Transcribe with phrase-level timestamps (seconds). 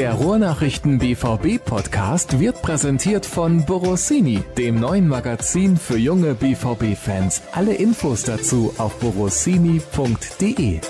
[0.00, 7.42] Der Ruhrnachrichten BVB Podcast wird präsentiert von Borossini, dem neuen Magazin für junge BVB Fans.
[7.52, 10.80] Alle Infos dazu auf borossini.de.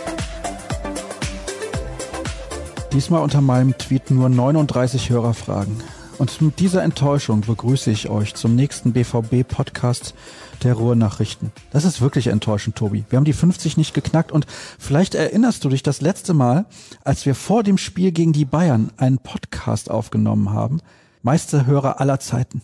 [2.93, 5.83] Diesmal unter meinem Tweet nur 39 Hörerfragen.
[6.19, 10.21] Und mit dieser Enttäuschung begrüße ich euch zum nächsten BVB-Podcast der
[10.69, 11.53] Ruhrnachrichten.
[11.71, 13.05] Das ist wirklich enttäuschend, Tobi.
[13.09, 14.47] Wir haben die 50 nicht geknackt und
[14.79, 16.67] vielleicht erinnerst du dich das letzte Mal,
[17.03, 20.81] als wir vor dem Spiel gegen die Bayern einen Podcast aufgenommen haben.
[21.23, 22.63] Meister Hörer aller Zeiten.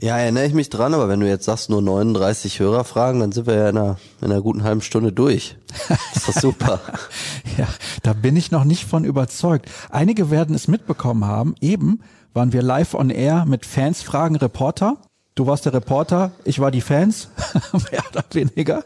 [0.00, 3.48] Ja, erinnere ich mich dran, aber wenn du jetzt sagst, nur 39 Hörerfragen, dann sind
[3.48, 5.56] wir ja in einer, in einer guten halben Stunde durch.
[5.88, 6.80] Das ist doch super.
[7.58, 7.66] ja,
[8.04, 9.68] da bin ich noch nicht von überzeugt.
[9.90, 11.56] Einige werden es mitbekommen haben.
[11.60, 12.00] Eben
[12.32, 14.98] waren wir live on air mit Fans fragen Reporter.
[15.38, 17.28] Du warst der Reporter, ich war die Fans,
[17.92, 18.82] mehr oder weniger.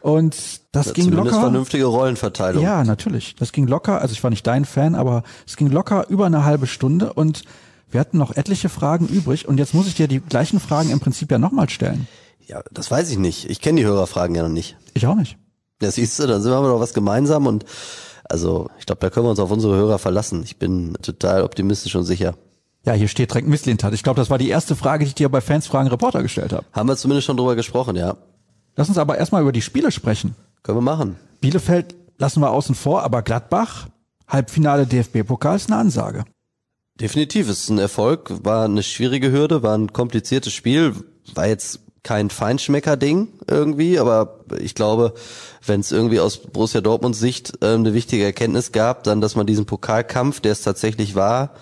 [0.00, 0.34] Und
[0.72, 1.42] das ja, ging zumindest locker.
[1.42, 2.60] vernünftige Rollenverteilung.
[2.60, 3.36] Ja, natürlich.
[3.36, 4.00] Das ging locker.
[4.00, 7.44] Also ich war nicht dein Fan, aber es ging locker über eine halbe Stunde und
[7.88, 9.46] wir hatten noch etliche Fragen übrig.
[9.46, 12.08] Und jetzt muss ich dir die gleichen Fragen im Prinzip ja nochmal stellen.
[12.48, 13.48] Ja, das weiß ich nicht.
[13.48, 14.76] Ich kenne die Hörerfragen ja noch nicht.
[14.94, 15.38] Ich auch nicht.
[15.80, 17.64] Ja, siehst du, dann sind wir doch was gemeinsam und
[18.24, 20.42] also ich glaube, da können wir uns auf unsere Hörer verlassen.
[20.42, 22.34] Ich bin total optimistisch und sicher.
[22.84, 23.94] Ja, hier steht direkt Misslintat.
[23.94, 26.52] Ich glaube, das war die erste Frage, die ich dir bei Fans Fragen Reporter gestellt
[26.52, 26.64] habe.
[26.72, 28.16] Haben wir zumindest schon drüber gesprochen, ja.
[28.74, 30.34] Lass uns aber erstmal über die Spiele sprechen.
[30.62, 31.16] Können wir machen.
[31.40, 33.88] Bielefeld lassen wir außen vor, aber Gladbach,
[34.26, 36.24] Halbfinale DFB-Pokal ist eine Ansage.
[37.00, 40.94] Definitiv, es ist ein Erfolg, war eine schwierige Hürde, war ein kompliziertes Spiel,
[41.34, 45.14] war jetzt kein Feinschmecker-Ding irgendwie, aber ich glaube,
[45.64, 49.46] wenn es irgendwie aus Borussia Dortmunds Sicht äh, eine wichtige Erkenntnis gab, dann, dass man
[49.46, 51.54] diesen Pokalkampf, der es tatsächlich war,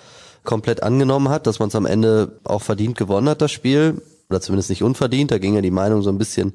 [0.45, 4.03] komplett angenommen hat, dass man es am Ende auch verdient gewonnen hat, das Spiel.
[4.29, 6.53] Oder zumindest nicht unverdient, da ging ja die Meinung so ein bisschen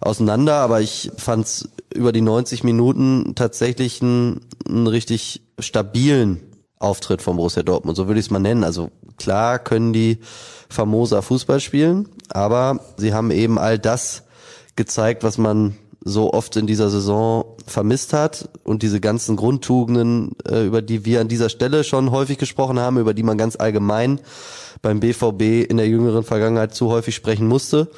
[0.00, 6.40] auseinander, aber ich fand es über die 90 Minuten tatsächlich einen, einen richtig stabilen
[6.78, 8.64] Auftritt von Borussia Dortmund, so würde ich es mal nennen.
[8.64, 10.18] Also klar können die
[10.70, 14.22] famoser Fußball spielen, aber sie haben eben all das
[14.76, 20.64] gezeigt, was man so oft in dieser Saison vermisst hat und diese ganzen Grundtugenden, äh,
[20.64, 24.20] über die wir an dieser Stelle schon häufig gesprochen haben, über die man ganz allgemein
[24.82, 27.88] beim BVB in der jüngeren Vergangenheit zu häufig sprechen musste,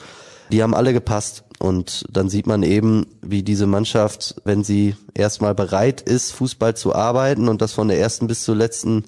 [0.50, 1.44] die haben alle gepasst.
[1.60, 6.92] Und dann sieht man eben, wie diese Mannschaft, wenn sie erstmal bereit ist, Fußball zu
[6.92, 9.04] arbeiten und das von der ersten bis zur letzten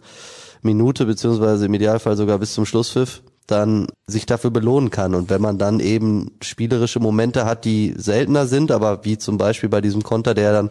[0.62, 5.14] Minute, beziehungsweise im Idealfall sogar bis zum Schlusspfiff, dann sich dafür belohnen kann.
[5.14, 9.68] Und wenn man dann eben spielerische Momente hat, die seltener sind, aber wie zum Beispiel
[9.68, 10.70] bei diesem Konter, der dann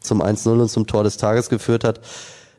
[0.00, 2.00] zum 1-0 und zum Tor des Tages geführt hat,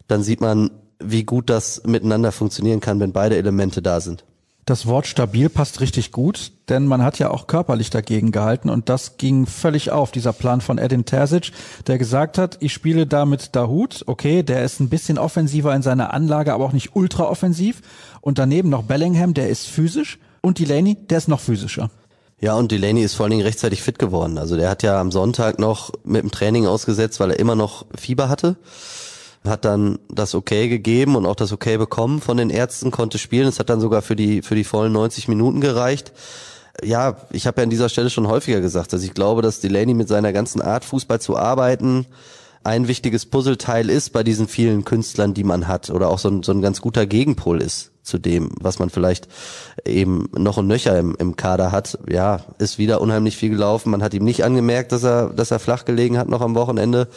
[0.08, 4.24] dann sieht man, wie gut das miteinander funktionieren kann, wenn beide Elemente da sind.
[4.66, 8.90] Das Wort stabil passt richtig gut, denn man hat ja auch körperlich dagegen gehalten und
[8.90, 11.52] das ging völlig auf, dieser Plan von Edin Terzic,
[11.88, 15.82] der gesagt hat, ich spiele da mit Dahut, okay, der ist ein bisschen offensiver in
[15.82, 17.82] seiner Anlage, aber auch nicht ultra offensiv
[18.22, 21.90] und daneben noch Bellingham, der ist physisch und Delaney, der ist noch physischer.
[22.40, 24.38] Ja, und Delaney ist vor allen Dingen rechtzeitig fit geworden.
[24.38, 27.86] Also der hat ja am Sonntag noch mit dem Training ausgesetzt, weil er immer noch
[27.96, 28.58] Fieber hatte
[29.48, 33.48] hat dann das Okay gegeben und auch das Okay bekommen von den Ärzten, konnte spielen.
[33.48, 36.12] Es hat dann sogar für die, für die vollen 90 Minuten gereicht.
[36.84, 39.94] Ja, ich habe ja an dieser Stelle schon häufiger gesagt, dass ich glaube, dass Delaney
[39.94, 42.06] mit seiner ganzen Art, Fußball zu arbeiten,
[42.64, 46.44] ein wichtiges Puzzleteil ist bei diesen vielen Künstlern, die man hat, oder auch so ein,
[46.44, 49.28] so ein ganz guter Gegenpol ist zu dem, was man vielleicht
[49.86, 52.00] eben noch ein Nöcher im, im Kader hat.
[52.10, 53.92] Ja, ist wieder unheimlich viel gelaufen.
[53.92, 57.08] Man hat ihm nicht angemerkt, dass er, dass er flach gelegen hat noch am Wochenende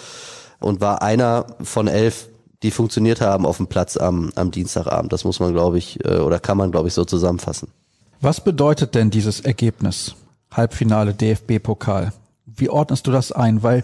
[0.60, 2.28] und war einer von elf,
[2.62, 5.12] die funktioniert haben auf dem Platz am, am Dienstagabend.
[5.12, 7.69] Das muss man, glaube ich, äh, oder kann man, glaube ich, so zusammenfassen.
[8.21, 10.15] Was bedeutet denn dieses Ergebnis?
[10.50, 12.12] Halbfinale DFB-Pokal.
[12.47, 13.62] Wie ordnest du das ein?
[13.62, 13.82] Weil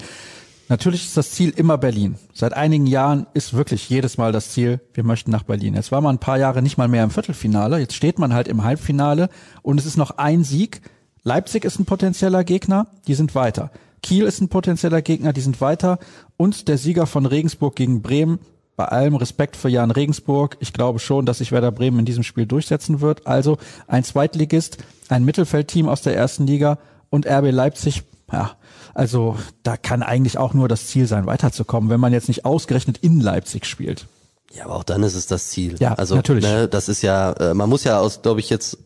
[0.70, 2.14] natürlich ist das Ziel immer Berlin.
[2.32, 5.74] Seit einigen Jahren ist wirklich jedes Mal das Ziel, wir möchten nach Berlin.
[5.74, 7.78] Jetzt war man ein paar Jahre nicht mal mehr im Viertelfinale.
[7.78, 9.28] Jetzt steht man halt im Halbfinale
[9.60, 10.80] und es ist noch ein Sieg.
[11.22, 13.70] Leipzig ist ein potenzieller Gegner, die sind weiter.
[14.02, 15.98] Kiel ist ein potenzieller Gegner, die sind weiter.
[16.36, 18.38] Und der Sieger von Regensburg gegen Bremen.
[18.76, 20.56] Bei allem Respekt für Jan Regensburg.
[20.60, 23.26] Ich glaube schon, dass sich Werder Bremen in diesem Spiel durchsetzen wird.
[23.26, 24.78] Also ein Zweitligist,
[25.10, 26.78] ein Mittelfeldteam aus der ersten Liga
[27.10, 28.04] und RB Leipzig.
[28.32, 28.52] Ja,
[28.94, 32.98] also da kann eigentlich auch nur das Ziel sein, weiterzukommen, wenn man jetzt nicht ausgerechnet
[32.98, 34.06] in Leipzig spielt.
[34.52, 35.76] Ja, aber auch dann ist es das Ziel.
[35.78, 36.44] Ja, also, natürlich.
[36.44, 38.78] Ne, das ist ja, äh, man muss ja aus, glaube ich, jetzt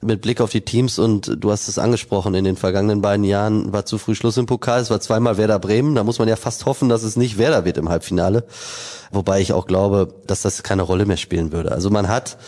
[0.00, 3.72] mit Blick auf die Teams und du hast es angesprochen, in den vergangenen beiden Jahren
[3.72, 6.36] war zu früh Schluss im Pokal, es war zweimal Werder Bremen, da muss man ja
[6.36, 8.44] fast hoffen, dass es nicht Werder wird im Halbfinale,
[9.10, 11.72] wobei ich auch glaube, dass das keine Rolle mehr spielen würde.
[11.72, 12.38] Also man hat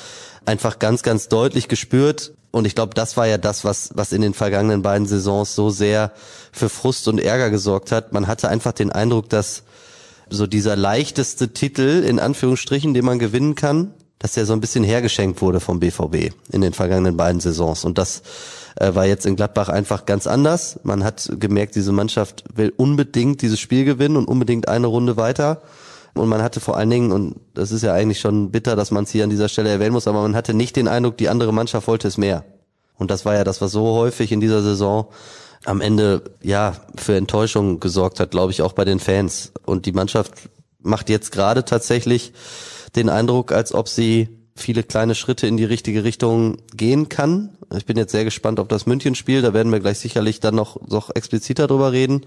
[0.44, 4.22] einfach ganz, ganz deutlich gespürt und ich glaube, das war ja das, was, was in
[4.22, 6.12] den vergangenen beiden Saisons so sehr
[6.52, 8.12] für Frust und Ärger gesorgt hat.
[8.12, 9.64] Man hatte einfach den Eindruck, dass
[10.30, 14.84] so dieser leichteste Titel in Anführungsstrichen, den man gewinnen kann, dass der so ein bisschen
[14.84, 17.84] hergeschenkt wurde vom BVB in den vergangenen beiden Saisons.
[17.84, 18.22] Und das
[18.76, 20.80] äh, war jetzt in Gladbach einfach ganz anders.
[20.82, 25.62] Man hat gemerkt, diese Mannschaft will unbedingt dieses Spiel gewinnen und unbedingt eine Runde weiter.
[26.14, 29.04] Und man hatte vor allen Dingen, und das ist ja eigentlich schon bitter, dass man
[29.04, 31.52] es hier an dieser Stelle erwähnen muss, aber man hatte nicht den Eindruck, die andere
[31.52, 32.44] Mannschaft wollte es mehr.
[32.96, 35.08] Und das war ja das, was so häufig in dieser Saison
[35.64, 39.52] am Ende ja für Enttäuschung gesorgt hat, glaube ich, auch bei den Fans.
[39.64, 40.32] Und die Mannschaft
[40.80, 42.32] macht jetzt gerade tatsächlich
[42.96, 47.50] den Eindruck, als ob sie viele kleine Schritte in die richtige Richtung gehen kann.
[47.76, 50.80] Ich bin jetzt sehr gespannt auf das München-Spiel, da werden wir gleich sicherlich dann noch,
[50.88, 52.24] noch expliziter drüber reden.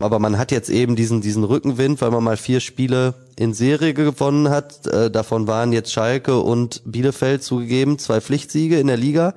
[0.00, 3.92] Aber man hat jetzt eben diesen, diesen Rückenwind, weil man mal vier Spiele in Serie
[3.92, 4.86] gewonnen hat.
[4.86, 9.34] Äh, davon waren jetzt Schalke und Bielefeld zugegeben, zwei Pflichtsiege in der Liga.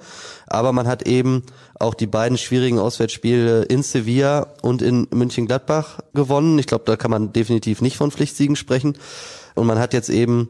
[0.48, 1.44] Aber man hat eben
[1.78, 6.58] auch die beiden schwierigen Auswärtsspiele in Sevilla und in München-Gladbach gewonnen.
[6.60, 8.98] Ich glaube, da kann man definitiv nicht von Pflichtsiegen sprechen.
[9.56, 10.48] Und man hat jetzt eben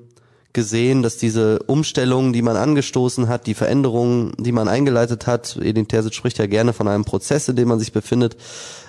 [0.53, 5.87] gesehen, dass diese Umstellungen, die man angestoßen hat, die Veränderungen, die man eingeleitet hat, Edin
[5.87, 8.37] Terzic spricht ja gerne von einem Prozess, in dem man sich befindet,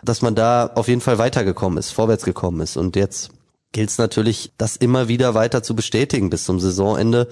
[0.04, 2.76] dass man da auf jeden Fall weitergekommen ist, vorwärts gekommen ist.
[2.76, 3.30] Und jetzt
[3.72, 7.28] gilt es natürlich, das immer wieder weiter zu bestätigen bis zum Saisonende,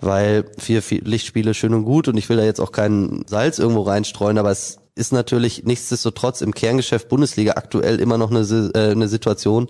[0.00, 3.58] weil vier, vier Lichtspiele schön und gut und ich will da jetzt auch keinen Salz
[3.58, 8.40] irgendwo reinstreuen, aber es ist natürlich nichtsdestotrotz im Kerngeschäft Bundesliga aktuell immer noch eine,
[8.74, 9.68] äh, eine Situation,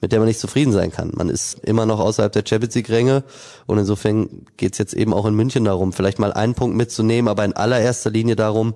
[0.00, 1.12] mit der man nicht zufrieden sein kann.
[1.14, 3.24] Man ist immer noch außerhalb der Champions League Ränge
[3.66, 7.44] und insofern geht's jetzt eben auch in München darum, vielleicht mal einen Punkt mitzunehmen, aber
[7.44, 8.74] in allererster Linie darum,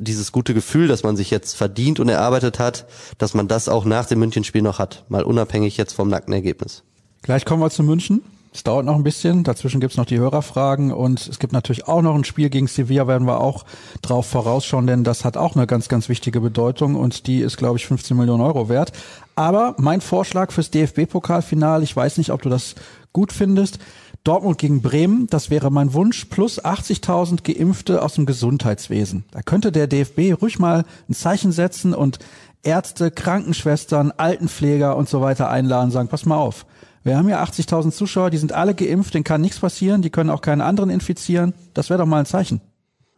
[0.00, 2.86] dieses gute Gefühl, das man sich jetzt verdient und erarbeitet hat,
[3.18, 6.84] dass man das auch nach dem Münchenspiel noch hat, mal unabhängig jetzt vom nackten Ergebnis.
[7.22, 8.22] Gleich kommen wir zu München.
[8.52, 9.44] Es dauert noch ein bisschen.
[9.44, 13.06] Dazwischen gibt's noch die Hörerfragen und es gibt natürlich auch noch ein Spiel gegen Sevilla,
[13.06, 13.64] werden wir auch
[14.00, 17.78] drauf vorausschauen, denn das hat auch eine ganz, ganz wichtige Bedeutung und die ist, glaube
[17.78, 18.92] ich, 15 Millionen Euro wert.
[19.38, 22.74] Aber mein Vorschlag fürs DFB-Pokalfinale, ich weiß nicht, ob du das
[23.12, 23.78] gut findest,
[24.24, 29.26] Dortmund gegen Bremen, das wäre mein Wunsch, plus 80.000 Geimpfte aus dem Gesundheitswesen.
[29.30, 32.18] Da könnte der DFB ruhig mal ein Zeichen setzen und
[32.64, 36.66] Ärzte, Krankenschwestern, Altenpfleger und so weiter einladen, sagen, pass mal auf.
[37.04, 40.30] Wir haben ja 80.000 Zuschauer, die sind alle geimpft, denen kann nichts passieren, die können
[40.30, 41.54] auch keinen anderen infizieren.
[41.74, 42.60] Das wäre doch mal ein Zeichen.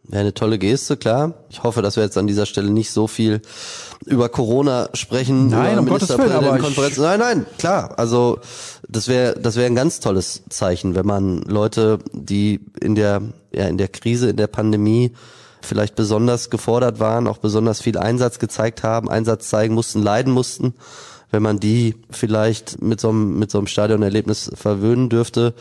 [0.03, 1.45] Wäre eine tolle Geste, klar.
[1.49, 3.41] Ich hoffe, dass wir jetzt an dieser Stelle nicht so viel
[4.05, 5.49] über Corona sprechen.
[5.49, 6.97] Nein, um Gottes Willen, aber Konferenz.
[6.97, 7.97] Nein, nein, klar.
[7.97, 8.39] Also
[8.87, 13.21] das wäre das wäre ein ganz tolles Zeichen, wenn man Leute, die in der
[13.51, 15.11] ja in der Krise, in der Pandemie
[15.61, 20.73] vielleicht besonders gefordert waren, auch besonders viel Einsatz gezeigt haben, Einsatz zeigen mussten, leiden mussten,
[21.29, 25.53] wenn man die vielleicht mit so einem mit so einem Stadionerlebnis verwöhnen dürfte.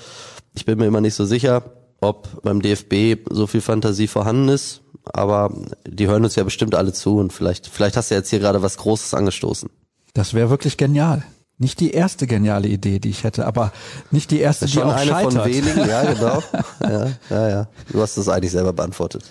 [0.54, 1.62] Ich bin mir immer nicht so sicher
[2.00, 5.52] ob beim DFB so viel Fantasie vorhanden ist, aber
[5.86, 8.62] die hören uns ja bestimmt alle zu und vielleicht, vielleicht hast du jetzt hier gerade
[8.62, 9.70] was Großes angestoßen.
[10.14, 11.22] Das wäre wirklich genial.
[11.58, 13.70] Nicht die erste geniale Idee, die ich hätte, aber
[14.10, 15.32] nicht die erste, ist die auch eine scheitert.
[15.34, 16.42] von wenigen, ja genau.
[16.82, 17.68] ja, ja, ja.
[17.92, 19.24] Du hast das eigentlich selber beantwortet.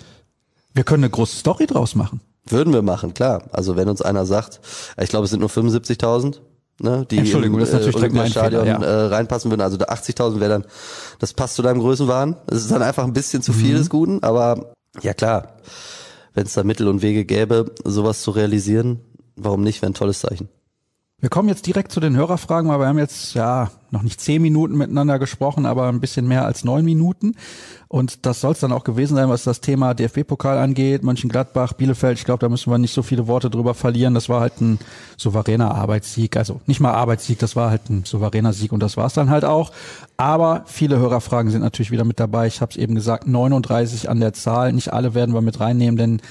[0.72, 2.20] Wir können eine große Story draus machen.
[2.46, 3.42] Würden wir machen, klar.
[3.52, 4.60] Also wenn uns einer sagt,
[5.00, 6.36] ich glaube es sind nur 75.000,
[6.78, 9.06] ne, die Entschuldigung, im das ist natürlich äh, Olympiastadion mein Fehler, ja.
[9.06, 9.60] äh, reinpassen würden.
[9.60, 10.64] Also der 80.000 wäre dann,
[11.18, 12.36] das passt zu deinem Größenwahn.
[12.46, 13.56] Es ist dann einfach ein bisschen zu Mhm.
[13.56, 14.72] viel des Guten, aber
[15.02, 15.56] ja klar,
[16.34, 19.00] wenn es da Mittel und Wege gäbe, sowas zu realisieren,
[19.36, 20.48] warum nicht, wäre ein tolles Zeichen.
[21.20, 24.40] Wir kommen jetzt direkt zu den Hörerfragen, weil wir haben jetzt ja noch nicht zehn
[24.40, 27.34] Minuten miteinander gesprochen, aber ein bisschen mehr als neun Minuten.
[27.88, 31.02] Und das soll es dann auch gewesen sein, was das Thema DFB-Pokal angeht.
[31.02, 34.14] Mönchengladbach, Bielefeld, ich glaube, da müssen wir nicht so viele Worte drüber verlieren.
[34.14, 34.78] Das war halt ein
[35.18, 36.38] souveräner Arbeitssieg.
[36.38, 39.28] Also nicht mal Arbeitssieg, das war halt ein souveräner Sieg und das war es dann
[39.28, 39.72] halt auch.
[40.16, 42.46] Aber viele Hörerfragen sind natürlich wieder mit dabei.
[42.46, 44.72] Ich habe es eben gesagt, 39 an der Zahl.
[44.72, 46.22] Nicht alle werden wir mit reinnehmen, denn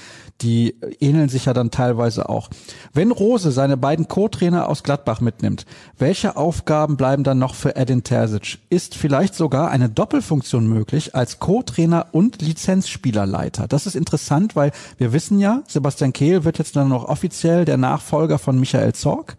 [0.42, 2.48] die ähneln sich ja dann teilweise auch.
[2.92, 5.66] Wenn Rose seine beiden Co-Trainer aus Gladbach mitnimmt,
[5.98, 8.58] welche Aufgaben bleiben dann noch für Edin Terzic?
[8.70, 13.68] Ist vielleicht sogar eine Doppelfunktion möglich als Co-Trainer und Lizenzspielerleiter?
[13.68, 17.76] Das ist interessant, weil wir wissen ja, Sebastian Kehl wird jetzt dann noch offiziell der
[17.76, 19.36] Nachfolger von Michael Zorg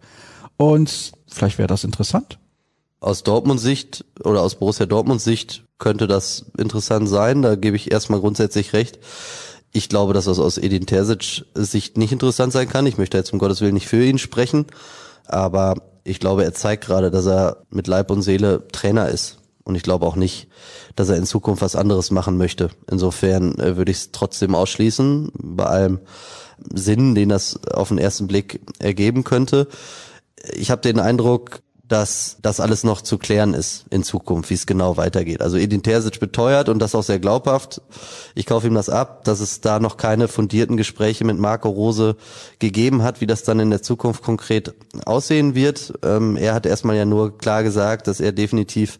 [0.56, 2.38] und vielleicht wäre das interessant.
[3.00, 7.42] Aus Dortmunds Sicht oder aus Borussia Dortmunds Sicht könnte das interessant sein.
[7.42, 9.00] Da gebe ich erstmal grundsätzlich recht.
[9.72, 12.86] Ich glaube, dass das aus Edin Terzic Sicht nicht interessant sein kann.
[12.86, 14.66] Ich möchte jetzt um Gottes Willen nicht für ihn sprechen.
[15.26, 19.38] Aber ich glaube, er zeigt gerade, dass er mit Leib und Seele Trainer ist.
[19.64, 20.48] Und ich glaube auch nicht,
[20.96, 22.70] dass er in Zukunft was anderes machen möchte.
[22.90, 26.00] Insofern äh, würde ich es trotzdem ausschließen, bei allem
[26.74, 29.68] Sinn, den das auf den ersten Blick ergeben könnte.
[30.52, 31.60] Ich habe den Eindruck,
[31.92, 35.42] dass das alles noch zu klären ist in Zukunft, wie es genau weitergeht.
[35.42, 37.82] Also Edin Terzic beteuert und das auch sehr glaubhaft.
[38.34, 42.16] Ich kaufe ihm das ab, dass es da noch keine fundierten Gespräche mit Marco Rose
[42.60, 45.92] gegeben hat, wie das dann in der Zukunft konkret aussehen wird.
[46.02, 48.98] Ähm, er hat erstmal ja nur klar gesagt, dass er definitiv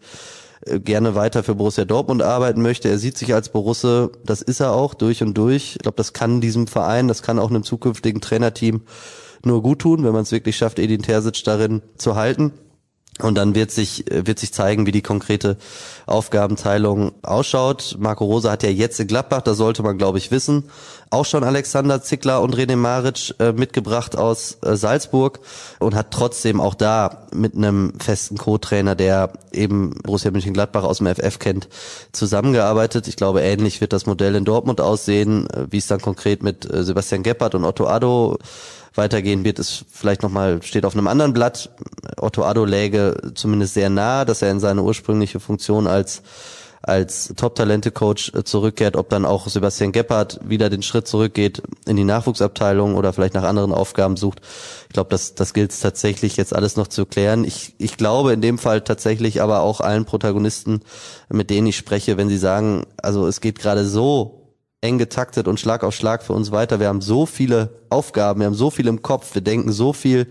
[0.66, 2.90] äh, gerne weiter für Borussia Dortmund arbeiten möchte.
[2.90, 5.76] Er sieht sich als Borusse, das ist er auch durch und durch.
[5.76, 8.82] Ich glaube, das kann diesem Verein, das kann auch einem zukünftigen Trainerteam
[9.46, 12.52] nur gut tun, wenn man es wirklich schafft, Edin Terzic darin zu halten.
[13.20, 15.58] Und dann wird sich, wird sich zeigen, wie die konkrete
[16.06, 17.96] Aufgabenteilung ausschaut.
[17.98, 20.64] Marco Rose hat ja jetzt in Gladbach, da sollte man, glaube ich, wissen,
[21.10, 25.40] auch schon Alexander Zickler und René Maric äh, mitgebracht aus äh, Salzburg
[25.78, 31.06] und hat trotzdem auch da mit einem festen Co-Trainer, der eben Borussia Mönchengladbach aus dem
[31.06, 31.68] FF kennt,
[32.12, 33.08] zusammengearbeitet.
[33.08, 36.64] Ich glaube, ähnlich wird das Modell in Dortmund aussehen, äh, wie es dann konkret mit
[36.72, 38.38] äh, Sebastian Geppert und Otto Addo
[38.94, 41.70] weitergehen wird, ist vielleicht nochmal, steht auf einem anderen Blatt.
[42.18, 46.22] Otto Addo läge zumindest sehr nah, dass er in seine ursprüngliche Funktion als
[46.82, 52.04] als Top-Talente-Coach äh, zurückkehrt, ob dann auch Sebastian Gebhardt wieder den Schritt zurückgeht in die
[52.04, 54.40] Nachwuchsabteilung oder vielleicht nach anderen Aufgaben sucht.
[54.88, 57.44] Ich glaube, das, das gilt es tatsächlich jetzt alles noch zu klären.
[57.44, 60.80] Ich, ich glaube in dem Fall tatsächlich aber auch allen Protagonisten,
[61.28, 64.41] mit denen ich spreche, wenn sie sagen, also es geht gerade so
[64.82, 66.80] eng getaktet und Schlag auf Schlag für uns weiter.
[66.80, 70.26] Wir haben so viele Aufgaben, wir haben so viel im Kopf, wir denken so viel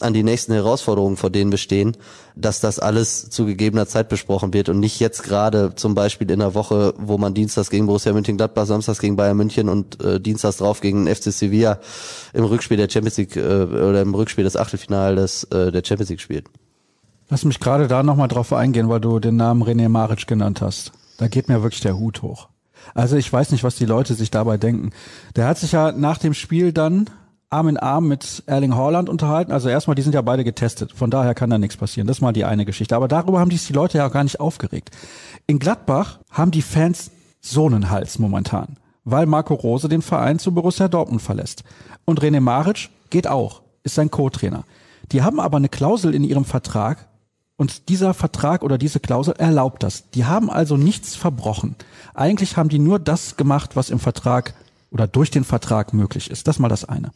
[0.00, 1.94] an die nächsten Herausforderungen, vor denen wir stehen,
[2.34, 6.38] dass das alles zu gegebener Zeit besprochen wird und nicht jetzt gerade zum Beispiel in
[6.38, 10.56] der Woche, wo man Dienstags gegen Borussia Mönchengladbach, Samstags gegen Bayern München und äh, Dienstags
[10.56, 11.78] drauf gegen FC Sevilla
[12.32, 16.20] im Rückspiel der Champions League äh, oder im Rückspiel des Achtelfinals äh, der Champions League
[16.22, 16.46] spielt.
[17.28, 20.92] Lass mich gerade da nochmal drauf eingehen, weil du den Namen René Maric genannt hast.
[21.18, 22.48] Da geht mir wirklich der Hut hoch.
[22.94, 24.90] Also ich weiß nicht, was die Leute sich dabei denken.
[25.36, 27.06] Der hat sich ja nach dem Spiel dann
[27.52, 29.52] Arm in Arm mit Erling Haaland unterhalten.
[29.52, 30.92] Also erstmal, die sind ja beide getestet.
[30.92, 32.06] Von daher kann da nichts passieren.
[32.06, 32.96] Das ist mal die eine Geschichte.
[32.96, 34.90] Aber darüber haben sich die Leute ja auch gar nicht aufgeregt.
[35.46, 37.10] In Gladbach haben die Fans
[37.40, 41.64] so einen Hals momentan, weil Marco Rose den Verein zu Borussia Dortmund verlässt.
[42.04, 44.64] Und René Maric geht auch, ist sein Co-Trainer.
[45.10, 47.08] Die haben aber eine Klausel in ihrem Vertrag,
[47.62, 50.10] und dieser Vertrag oder diese Klausel erlaubt das.
[50.10, 51.76] Die haben also nichts verbrochen.
[52.12, 54.54] Eigentlich haben die nur das gemacht, was im Vertrag
[54.90, 56.48] oder durch den Vertrag möglich ist.
[56.48, 57.12] Das mal das eine.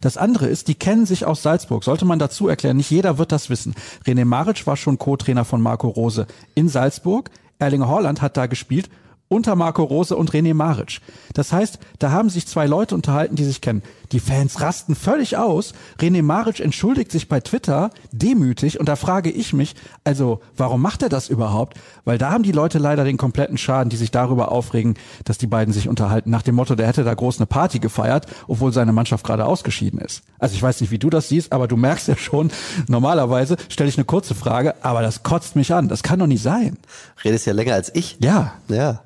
[0.00, 1.84] Das andere ist, die kennen sich aus Salzburg.
[1.84, 3.76] Sollte man dazu erklären, nicht jeder wird das wissen.
[4.04, 6.26] René Maric war schon Co-Trainer von Marco Rose
[6.56, 7.30] in Salzburg.
[7.60, 8.90] Erling Haaland hat da gespielt
[9.28, 11.00] unter Marco Rose und René Maric.
[11.32, 13.82] Das heißt, da haben sich zwei Leute unterhalten, die sich kennen.
[14.12, 15.72] Die Fans rasten völlig aus.
[16.00, 21.02] René Maric entschuldigt sich bei Twitter demütig und da frage ich mich, also warum macht
[21.02, 21.76] er das überhaupt?
[22.04, 24.94] Weil da haben die Leute leider den kompletten Schaden, die sich darüber aufregen,
[25.24, 26.30] dass die beiden sich unterhalten.
[26.30, 30.00] Nach dem Motto, der hätte da groß eine Party gefeiert, obwohl seine Mannschaft gerade ausgeschieden
[30.00, 30.22] ist.
[30.38, 32.50] Also ich weiß nicht, wie du das siehst, aber du merkst ja schon,
[32.88, 35.88] normalerweise stelle ich eine kurze Frage, aber das kotzt mich an.
[35.88, 36.78] Das kann doch nicht sein.
[37.24, 38.16] Redest ja länger als ich.
[38.20, 38.52] Ja.
[38.68, 39.02] Ja.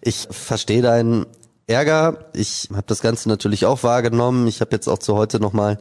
[0.00, 1.26] Ich verstehe deinen
[1.68, 2.30] Ärger.
[2.32, 4.48] Ich habe das Ganze natürlich auch wahrgenommen.
[4.48, 5.78] Ich habe jetzt auch zu heute nochmal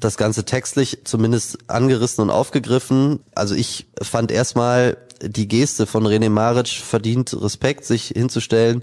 [0.00, 3.20] das Ganze textlich zumindest angerissen und aufgegriffen.
[3.34, 8.82] Also ich fand erstmal die Geste von René Maric verdient Respekt, sich hinzustellen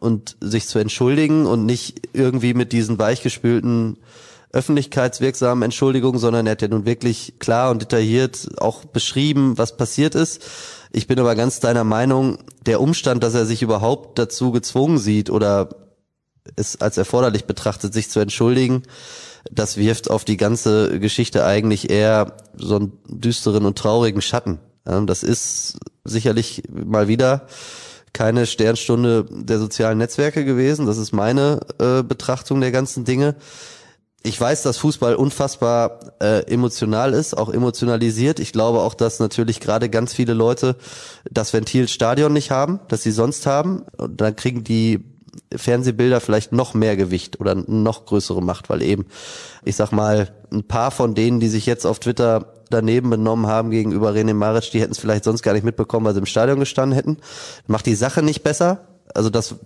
[0.00, 3.98] und sich zu entschuldigen und nicht irgendwie mit diesen weichgespülten
[4.52, 10.14] öffentlichkeitswirksamen Entschuldigungen, sondern er hat ja nun wirklich klar und detailliert auch beschrieben, was passiert
[10.14, 10.42] ist.
[10.94, 15.28] Ich bin aber ganz deiner Meinung, der Umstand, dass er sich überhaupt dazu gezwungen sieht
[15.28, 15.70] oder
[16.54, 18.84] es als erforderlich betrachtet, sich zu entschuldigen,
[19.50, 24.60] das wirft auf die ganze Geschichte eigentlich eher so einen düsteren und traurigen Schatten.
[24.84, 27.48] Das ist sicherlich mal wieder
[28.12, 30.86] keine Sternstunde der sozialen Netzwerke gewesen.
[30.86, 33.34] Das ist meine äh, Betrachtung der ganzen Dinge
[34.26, 38.40] ich weiß, dass Fußball unfassbar äh, emotional ist, auch emotionalisiert.
[38.40, 40.76] Ich glaube auch, dass natürlich gerade ganz viele Leute
[41.30, 43.84] das Ventil Stadion nicht haben, das sie sonst haben.
[43.98, 45.04] Und dann kriegen die
[45.54, 49.04] Fernsehbilder vielleicht noch mehr Gewicht oder noch größere Macht, weil eben,
[49.62, 53.70] ich sag mal, ein paar von denen, die sich jetzt auf Twitter daneben benommen haben
[53.70, 56.60] gegenüber René Maric, die hätten es vielleicht sonst gar nicht mitbekommen, weil sie im Stadion
[56.60, 57.18] gestanden hätten.
[57.66, 58.86] Macht die Sache nicht besser.
[59.12, 59.56] Also das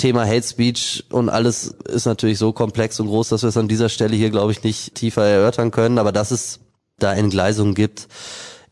[0.00, 3.68] Thema Hate Speech und alles ist natürlich so komplex und groß, dass wir es an
[3.68, 5.98] dieser Stelle hier, glaube ich, nicht tiefer erörtern können.
[5.98, 6.60] Aber dass es
[6.98, 8.08] da Entgleisungen gibt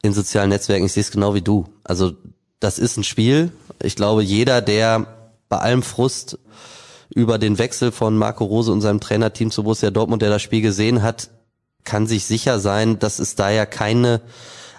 [0.03, 1.67] in sozialen Netzwerken, ich sehe es genau wie du.
[1.85, 2.13] Also
[2.61, 3.53] das ist ein Spiel.
[3.83, 5.07] Ich glaube, jeder, der
[5.51, 6.39] bei allem Frust
[7.15, 10.63] über den Wechsel von Marco Rose und seinem Trainerteam zu Borussia Dortmund, der das Spiel
[10.63, 11.29] gesehen hat,
[11.85, 14.23] kann sich sicher sein, dass es da ja keine,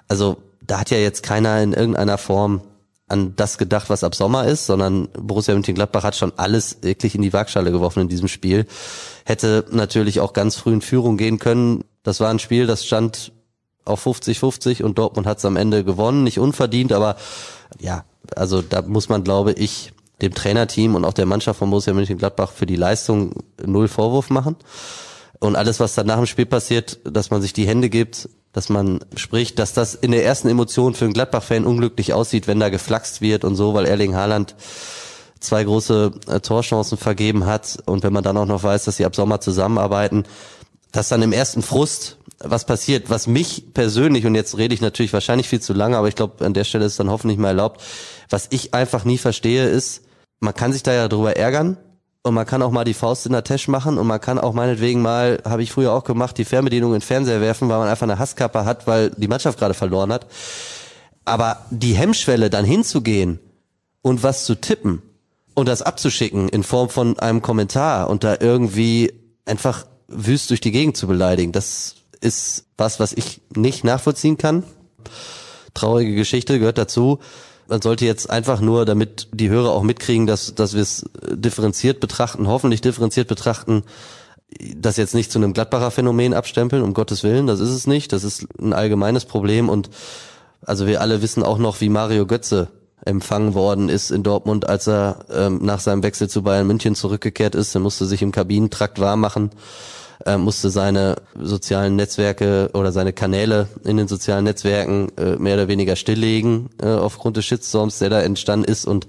[0.08, 2.62] also da hat ja jetzt keiner in irgendeiner Form
[3.10, 7.22] an das gedacht, was ab Sommer ist, sondern Borussia Mönchengladbach hat schon alles wirklich in
[7.22, 8.66] die Waagschale geworfen in diesem Spiel.
[9.26, 11.84] Hätte natürlich auch ganz früh in Führung gehen können.
[12.04, 13.32] Das war ein Spiel, das stand
[13.86, 17.16] auf 50-50 und Dortmund hat es am Ende gewonnen, nicht unverdient, aber
[17.80, 21.94] ja, also da muss man, glaube ich, dem Trainerteam und auch der Mannschaft von Borussia
[21.94, 23.34] Mönchengladbach für die Leistung
[23.66, 24.56] null Vorwurf machen.
[25.40, 28.70] Und alles, was dann nach dem Spiel passiert, dass man sich die Hände gibt, dass
[28.70, 32.70] man spricht, dass das in der ersten Emotion für einen Gladbach-Fan unglücklich aussieht, wenn da
[32.70, 34.56] geflaxt wird und so, weil Erling Haaland
[35.40, 37.78] zwei große äh, Torchancen vergeben hat.
[37.86, 40.24] Und wenn man dann auch noch weiß, dass sie ab Sommer zusammenarbeiten,
[40.92, 45.14] dass dann im ersten Frust was passiert, was mich persönlich, und jetzt rede ich natürlich
[45.14, 47.82] wahrscheinlich viel zu lange, aber ich glaube, an der Stelle ist dann hoffentlich mal erlaubt,
[48.30, 50.04] was ich einfach nie verstehe, ist,
[50.40, 51.78] man kann sich da ja drüber ärgern
[52.24, 54.54] und man kann auch mal die Faust in der Tasche machen und man kann auch
[54.54, 57.88] meinetwegen mal, habe ich früher auch gemacht, die Fernbedienung in den Fernseher werfen, weil man
[57.88, 60.28] einfach eine Hasskappe hat, weil die Mannschaft gerade verloren hat.
[61.24, 63.40] Aber die Hemmschwelle, dann hinzugehen
[64.02, 65.02] und was zu tippen
[65.54, 69.14] und das abzuschicken in Form von einem Kommentar und da irgendwie
[69.46, 74.64] einfach wüst durch die Gegend zu beleidigen, das ist was, was ich nicht nachvollziehen kann.
[75.74, 77.20] Traurige Geschichte gehört dazu.
[77.70, 82.00] Man sollte jetzt einfach nur, damit die Hörer auch mitkriegen, dass, dass wir es differenziert
[82.00, 83.84] betrachten, hoffentlich differenziert betrachten,
[84.76, 88.12] das jetzt nicht zu einem Gladbacher Phänomen abstempeln, um Gottes Willen, das ist es nicht.
[88.12, 89.92] Das ist ein allgemeines Problem und
[90.66, 92.70] also wir alle wissen auch noch, wie Mario Götze
[93.06, 97.54] empfangen worden ist in Dortmund, als er ähm, nach seinem Wechsel zu Bayern München zurückgekehrt
[97.54, 97.76] ist.
[97.76, 99.52] Er musste sich im Kabinentrakt warm machen
[100.26, 105.68] äh, musste seine sozialen Netzwerke oder seine Kanäle in den sozialen Netzwerken äh, mehr oder
[105.68, 109.08] weniger stilllegen äh, aufgrund des Shitstorms, der da entstanden ist und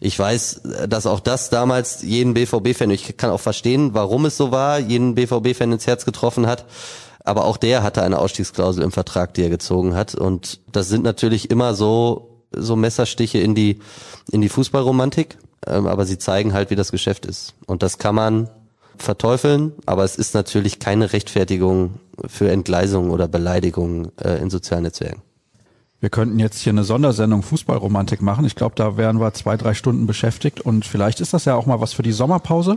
[0.00, 4.50] ich weiß, dass auch das damals jeden BVB-Fan, ich kann auch verstehen, warum es so
[4.50, 6.66] war, jeden BVB-Fan ins Herz getroffen hat.
[7.24, 10.14] Aber auch der hatte eine Ausstiegsklausel im Vertrag, die er gezogen hat.
[10.14, 13.80] Und das sind natürlich immer so, so Messerstiche in die,
[14.30, 15.38] in die Fußballromantik.
[15.66, 17.54] Ähm, aber sie zeigen halt, wie das Geschäft ist.
[17.64, 18.50] Und das kann man
[18.98, 21.94] verteufeln, aber es ist natürlich keine Rechtfertigung
[22.26, 25.22] für Entgleisungen oder Beleidigungen äh, in sozialen Netzwerken.
[26.00, 28.44] Wir könnten jetzt hier eine Sondersendung Fußballromantik machen.
[28.44, 31.64] Ich glaube, da wären wir zwei, drei Stunden beschäftigt und vielleicht ist das ja auch
[31.64, 32.76] mal was für die Sommerpause,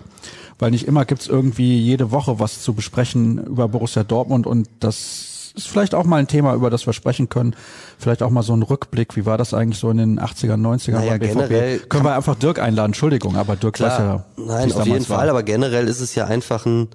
[0.60, 5.37] weil nicht immer gibt's irgendwie jede Woche was zu besprechen über Borussia Dortmund und das
[5.58, 7.56] ist vielleicht auch mal ein Thema, über das wir sprechen können.
[7.98, 9.16] Vielleicht auch mal so ein Rückblick.
[9.16, 11.90] Wie war das eigentlich so in den 80ern, 90ern naja, beim BVB?
[11.90, 12.90] Können wir einfach Dirk einladen.
[12.90, 14.26] Entschuldigung, aber Dirk klar, ja.
[14.38, 15.26] Nein, auf jeden Fall.
[15.26, 15.30] War.
[15.30, 16.90] Aber generell ist es ja einfach ein,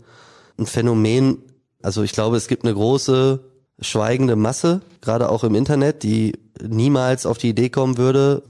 [0.58, 1.38] ein Phänomen.
[1.82, 3.40] Also ich glaube, es gibt eine große
[3.80, 8.42] schweigende Masse, gerade auch im Internet, die niemals auf die Idee kommen würde,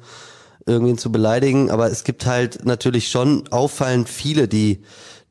[0.67, 1.71] irgendwen zu beleidigen.
[1.71, 4.83] Aber es gibt halt natürlich schon auffallend viele, die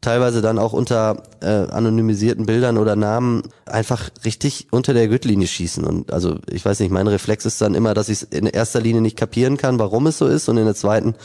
[0.02, 5.84] teilweise dann auch unter äh, anonymisierten Bildern oder Namen einfach richtig unter der Gürtellinie schießen.
[5.84, 8.82] Und also ich weiß nicht, mein Reflex ist dann immer, dass ich es in erster
[8.82, 11.16] Linie nicht kapieren kann, warum es so ist, und in der zweiten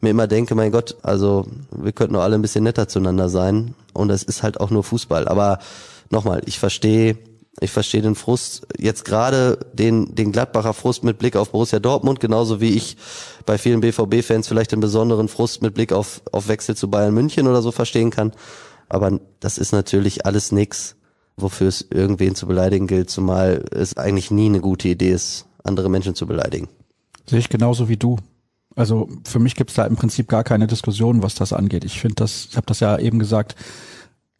[0.00, 3.74] mir immer denke, mein Gott, also wir könnten doch alle ein bisschen netter zueinander sein.
[3.92, 5.28] Und es ist halt auch nur Fußball.
[5.28, 5.58] Aber
[6.10, 7.16] nochmal, ich verstehe
[7.60, 12.20] ich verstehe den Frust, jetzt gerade den, den Gladbacher Frust mit Blick auf Borussia Dortmund,
[12.20, 12.96] genauso wie ich
[13.46, 17.46] bei vielen BVB-Fans vielleicht den besonderen Frust mit Blick auf, auf Wechsel zu Bayern München
[17.46, 18.32] oder so verstehen kann.
[18.88, 20.96] Aber das ist natürlich alles nix,
[21.36, 25.88] wofür es irgendwen zu beleidigen gilt, zumal es eigentlich nie eine gute Idee ist, andere
[25.88, 26.68] Menschen zu beleidigen.
[27.26, 28.18] Sehe ich genauso wie du.
[28.76, 31.84] Also für mich gibt es da im Prinzip gar keine Diskussion, was das angeht.
[31.84, 33.54] Ich finde das, ich habe das ja eben gesagt,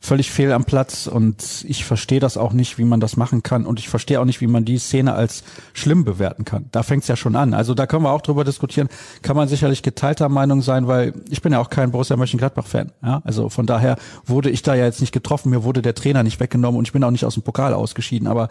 [0.04, 3.64] völlig fehl am Platz und ich verstehe das auch nicht, wie man das machen kann
[3.64, 6.66] und ich verstehe auch nicht, wie man die Szene als schlimm bewerten kann.
[6.72, 7.54] Da fängt es ja schon an.
[7.54, 8.88] Also da können wir auch drüber diskutieren.
[9.22, 12.92] Kann man sicherlich geteilter Meinung sein, weil ich bin ja auch kein Borussia Mönchengladbach-Fan.
[13.02, 13.22] Ja?
[13.24, 16.38] Also von daher wurde ich da ja jetzt nicht getroffen, mir wurde der Trainer nicht
[16.38, 18.28] weggenommen und ich bin auch nicht aus dem Pokal ausgeschieden.
[18.28, 18.50] Aber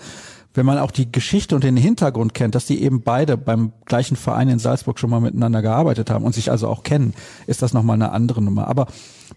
[0.55, 4.17] wenn man auch die Geschichte und den Hintergrund kennt, dass die eben beide beim gleichen
[4.17, 7.13] Verein in Salzburg schon mal miteinander gearbeitet haben und sich also auch kennen,
[7.45, 8.67] ist das nochmal eine andere Nummer.
[8.67, 8.87] Aber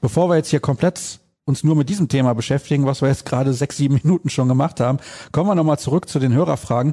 [0.00, 3.52] bevor wir jetzt hier komplett uns nur mit diesem Thema beschäftigen, was wir jetzt gerade
[3.52, 4.98] sechs, sieben Minuten schon gemacht haben,
[5.30, 6.92] kommen wir nochmal zurück zu den Hörerfragen.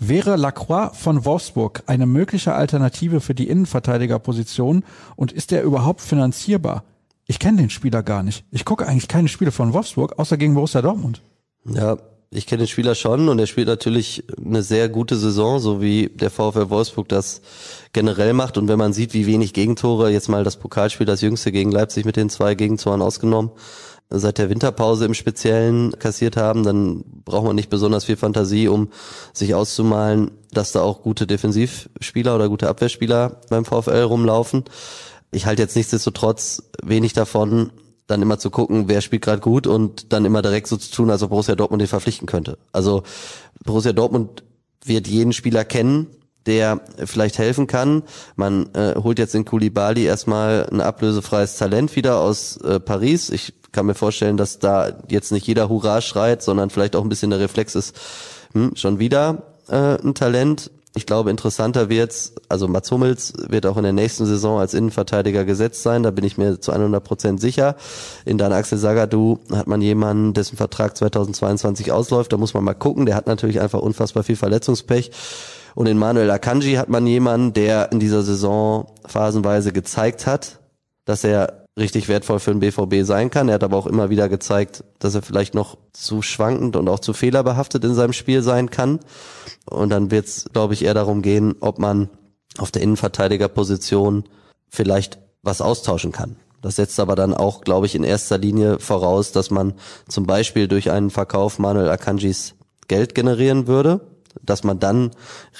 [0.00, 4.82] Wäre Lacroix von Wolfsburg eine mögliche Alternative für die Innenverteidigerposition
[5.14, 6.82] und ist er überhaupt finanzierbar?
[7.28, 8.44] Ich kenne den Spieler gar nicht.
[8.50, 11.22] Ich gucke eigentlich keine Spiele von Wolfsburg, außer gegen Borussia Dortmund.
[11.64, 11.96] Ja,
[12.34, 16.08] ich kenne den Spieler schon und er spielt natürlich eine sehr gute Saison, so wie
[16.08, 17.40] der VfL Wolfsburg das
[17.92, 18.58] generell macht.
[18.58, 22.04] Und wenn man sieht, wie wenig Gegentore, jetzt mal das Pokalspiel, das jüngste gegen Leipzig
[22.04, 23.52] mit den zwei Gegentoren ausgenommen,
[24.18, 28.88] seit der Winterpause im Speziellen kassiert haben, dann braucht man nicht besonders viel Fantasie, um
[29.32, 34.64] sich auszumalen, dass da auch gute Defensivspieler oder gute Abwehrspieler beim VfL rumlaufen.
[35.30, 37.70] Ich halte jetzt nichtsdestotrotz wenig davon,
[38.06, 41.10] dann immer zu gucken, wer spielt gerade gut und dann immer direkt so zu tun,
[41.10, 42.58] als ob Borussia Dortmund den verpflichten könnte.
[42.72, 43.04] Also
[43.64, 44.42] Borussia Dortmund
[44.84, 46.08] wird jeden Spieler kennen,
[46.44, 48.02] der vielleicht helfen kann.
[48.36, 53.30] Man äh, holt jetzt in Koulibaly erstmal ein ablösefreies Talent wieder aus äh, Paris.
[53.30, 57.08] Ich kann mir vorstellen, dass da jetzt nicht jeder Hurra schreit, sondern vielleicht auch ein
[57.08, 57.98] bisschen der Reflex ist,
[58.52, 60.70] hm, schon wieder äh, ein Talent.
[60.94, 65.46] Ich glaube, interessanter wird's, also Mats Hummels wird auch in der nächsten Saison als Innenverteidiger
[65.46, 67.76] gesetzt sein, da bin ich mir zu 100 Prozent sicher.
[68.26, 72.74] In Dan Axel Sagadu hat man jemanden, dessen Vertrag 2022 ausläuft, da muss man mal
[72.74, 75.10] gucken, der hat natürlich einfach unfassbar viel Verletzungspech.
[75.74, 80.58] Und in Manuel Akanji hat man jemanden, der in dieser Saison phasenweise gezeigt hat,
[81.06, 83.48] dass er richtig wertvoll für den BVB sein kann.
[83.48, 87.00] Er hat aber auch immer wieder gezeigt, dass er vielleicht noch zu schwankend und auch
[87.00, 89.00] zu fehlerbehaftet in seinem Spiel sein kann.
[89.64, 92.10] Und dann wird es, glaube ich, eher darum gehen, ob man
[92.58, 94.24] auf der Innenverteidigerposition
[94.68, 96.36] vielleicht was austauschen kann.
[96.60, 99.74] Das setzt aber dann auch, glaube ich, in erster Linie voraus, dass man
[100.08, 102.54] zum Beispiel durch einen Verkauf Manuel Akanjis
[102.86, 104.11] Geld generieren würde
[104.42, 105.10] dass man dann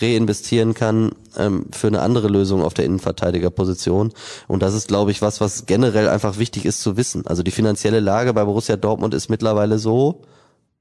[0.01, 4.13] reinvestieren kann ähm, für eine andere Lösung auf der Innenverteidigerposition.
[4.49, 7.27] Und das ist, glaube ich, was, was generell einfach wichtig ist zu wissen.
[7.27, 10.23] Also die finanzielle Lage bei Borussia Dortmund ist mittlerweile so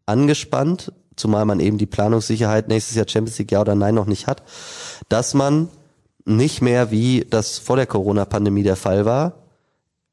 [0.06, 4.28] angespannt, zumal man eben die Planungssicherheit nächstes Jahr Champions League ja oder nein noch nicht
[4.28, 4.44] hat,
[5.10, 5.70] dass man
[6.26, 9.34] nicht mehr wie das vor der Corona-Pandemie der Fall war,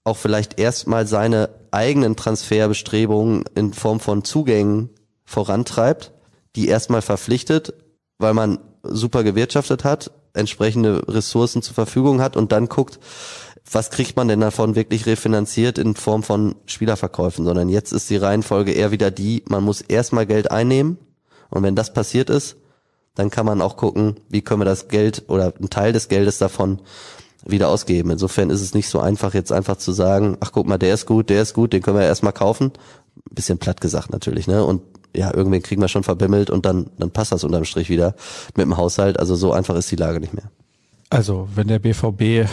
[0.04, 4.90] auch vielleicht erstmal seine eigenen Transferbestrebungen in Form von Zugängen
[5.24, 6.12] vorantreibt,
[6.58, 7.72] die erstmal verpflichtet,
[8.18, 12.98] weil man super gewirtschaftet hat, entsprechende Ressourcen zur Verfügung hat und dann guckt,
[13.70, 18.16] was kriegt man denn davon wirklich refinanziert in Form von Spielerverkäufen, sondern jetzt ist die
[18.16, 20.98] Reihenfolge eher wieder die, man muss erstmal Geld einnehmen
[21.48, 22.56] und wenn das passiert ist,
[23.14, 26.38] dann kann man auch gucken, wie können wir das Geld oder einen Teil des Geldes
[26.38, 26.80] davon
[27.44, 28.10] wieder ausgeben.
[28.10, 31.06] Insofern ist es nicht so einfach, jetzt einfach zu sagen, ach guck mal, der ist
[31.06, 32.72] gut, der ist gut, den können wir erstmal kaufen.
[33.30, 34.64] Bisschen platt gesagt natürlich, ne?
[34.64, 34.82] Und
[35.14, 38.14] ja, irgendwen kriegen wir schon verbimmelt und dann, dann passt das unterm Strich wieder
[38.56, 39.18] mit dem Haushalt.
[39.18, 40.50] Also so einfach ist die Lage nicht mehr.
[41.10, 42.46] Also, wenn der BVB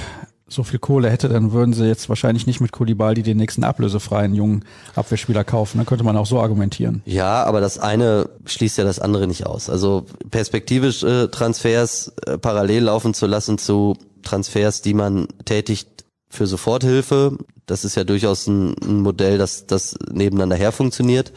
[0.47, 4.35] so viel Kohle hätte, dann würden sie jetzt wahrscheinlich nicht mit Koulibaly den nächsten ablösefreien
[4.35, 4.63] jungen
[4.95, 5.79] Abwehrspieler kaufen.
[5.79, 7.01] Dann könnte man auch so argumentieren.
[7.05, 9.69] Ja, aber das eine schließt ja das andere nicht aus.
[9.69, 16.47] Also perspektivisch äh, Transfers äh, parallel laufen zu lassen zu Transfers, die man tätigt für
[16.47, 21.31] Soforthilfe, das ist ja durchaus ein, ein Modell, das, das nebeneinander her funktioniert.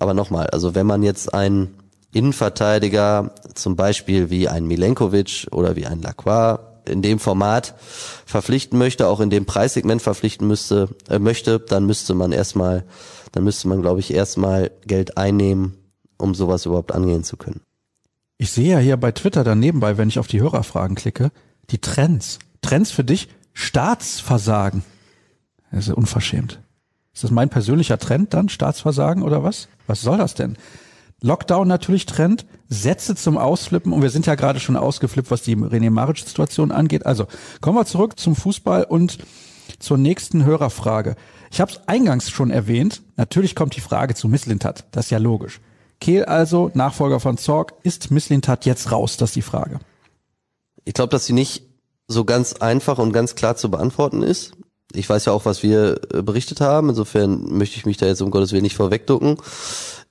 [0.00, 1.74] Aber nochmal, also wenn man jetzt einen
[2.12, 7.74] Innenverteidiger, zum Beispiel wie ein Milenkovic oder wie ein Lacroix, in dem Format
[8.26, 12.84] verpflichten möchte, auch in dem Preissegment verpflichten müsste, äh, möchte, dann müsste man erstmal,
[13.32, 15.76] dann müsste man, glaube ich, erstmal Geld einnehmen,
[16.16, 17.60] um sowas überhaupt angehen zu können.
[18.38, 21.30] Ich sehe ja hier bei Twitter dann nebenbei, wenn ich auf die Hörerfragen klicke,
[21.68, 22.38] die Trends.
[22.62, 24.82] Trends für dich, Staatsversagen.
[25.70, 26.58] Das ist unverschämt.
[27.12, 29.68] Ist das mein persönlicher Trend dann, Staatsversagen oder was?
[29.90, 30.56] Was soll das denn?
[31.20, 35.56] Lockdown natürlich Trend, Sätze zum Ausflippen und wir sind ja gerade schon ausgeflippt, was die
[35.56, 37.06] René Maric-Situation angeht.
[37.06, 37.26] Also
[37.60, 39.18] kommen wir zurück zum Fußball und
[39.80, 41.16] zur nächsten Hörerfrage.
[41.50, 45.18] Ich habe es eingangs schon erwähnt, natürlich kommt die Frage zu Misslintat, das ist ja
[45.18, 45.60] logisch.
[46.00, 49.16] Kehl also, Nachfolger von Zorg, ist Misslintat jetzt raus?
[49.16, 49.80] Das ist die Frage.
[50.84, 51.64] Ich glaube, dass sie nicht
[52.06, 54.52] so ganz einfach und ganz klar zu beantworten ist
[54.94, 56.88] ich weiß ja auch, was wir äh, berichtet haben.
[56.88, 59.36] Insofern möchte ich mich da jetzt um Gottes Willen nicht vorwegducken.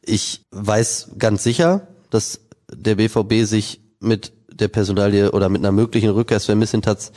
[0.02, 2.40] Ich weiß ganz sicher, dass
[2.72, 7.12] der BVB sich mit der Personalie oder mit einer möglichen Rückkehr Sven Missintatz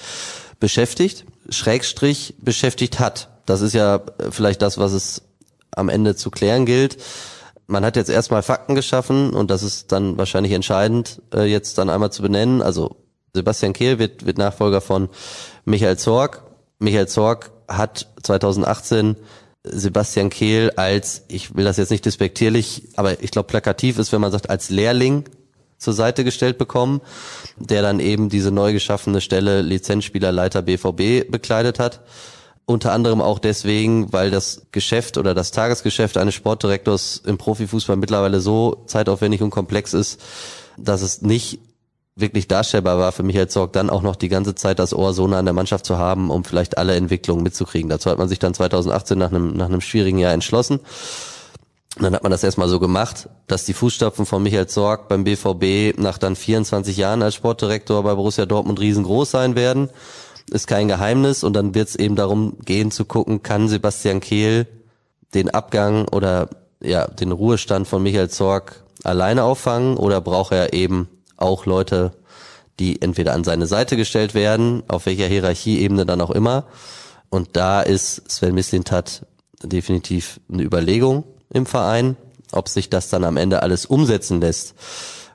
[0.60, 3.28] beschäftigt, Schrägstrich beschäftigt hat.
[3.46, 5.22] Das ist ja äh, vielleicht das, was es
[5.74, 6.98] am Ende zu klären gilt.
[7.66, 11.90] Man hat jetzt erstmal Fakten geschaffen und das ist dann wahrscheinlich entscheidend, äh, jetzt dann
[11.90, 12.60] einmal zu benennen.
[12.60, 12.96] Also
[13.34, 15.08] Sebastian Kehl wird, wird Nachfolger von
[15.64, 16.42] Michael Zorg
[16.82, 19.16] Michael Zorg hat 2018
[19.64, 24.20] Sebastian Kehl als, ich will das jetzt nicht despektierlich, aber ich glaube plakativ ist, wenn
[24.20, 25.24] man sagt, als Lehrling
[25.78, 27.00] zur Seite gestellt bekommen,
[27.56, 32.00] der dann eben diese neu geschaffene Stelle Lizenzspielerleiter BVB bekleidet hat.
[32.64, 38.40] Unter anderem auch deswegen, weil das Geschäft oder das Tagesgeschäft eines Sportdirektors im Profifußball mittlerweile
[38.40, 40.20] so zeitaufwendig und komplex ist,
[40.76, 41.58] dass es nicht
[42.14, 45.26] wirklich darstellbar war für Michael Zorg, dann auch noch die ganze Zeit das Ohr so
[45.26, 47.88] nah an der Mannschaft zu haben, um vielleicht alle Entwicklungen mitzukriegen.
[47.88, 50.80] Dazu hat man sich dann 2018 nach einem, nach einem schwierigen Jahr entschlossen.
[51.98, 55.98] Dann hat man das erstmal so gemacht, dass die Fußstapfen von Michael Zorg beim BVB
[55.98, 59.90] nach dann 24 Jahren als Sportdirektor bei Borussia Dortmund riesengroß sein werden.
[60.50, 61.44] Ist kein Geheimnis.
[61.44, 64.66] Und dann wird es eben darum gehen zu gucken, kann Sebastian Kehl
[65.34, 66.48] den Abgang oder
[66.80, 71.08] ja, den Ruhestand von Michael Zorg alleine auffangen oder braucht er eben
[71.42, 72.12] auch Leute,
[72.78, 76.64] die entweder an seine Seite gestellt werden, auf welcher Hierarchieebene dann auch immer.
[77.28, 79.26] Und da ist Sven Mislintat
[79.62, 82.16] definitiv eine Überlegung im Verein,
[82.52, 84.74] ob sich das dann am Ende alles umsetzen lässt.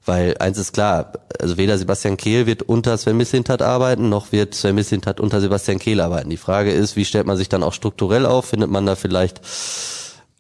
[0.06, 4.56] Weil eins ist klar, also weder Sebastian Kehl wird unter Sven Mislintat arbeiten, noch wird
[4.56, 6.30] Sven Mislintat unter Sebastian Kehl arbeiten.
[6.30, 8.46] Die Frage ist, wie stellt man sich dann auch strukturell auf?
[8.46, 9.42] Findet man da vielleicht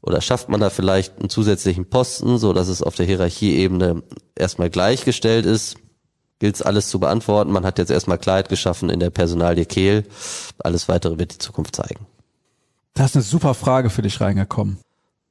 [0.07, 4.01] oder schafft man da vielleicht einen zusätzlichen Posten, so dass es auf der Hierarchieebene
[4.35, 5.75] erstmal gleichgestellt ist?
[6.39, 7.51] Gilt es alles zu beantworten?
[7.51, 10.03] Man hat jetzt erstmal Klarheit geschaffen in der Personalie Kehl.
[10.59, 12.05] Alles weitere wird die Zukunft zeigen.
[12.93, 14.77] Da ist eine super Frage für dich reingekommen.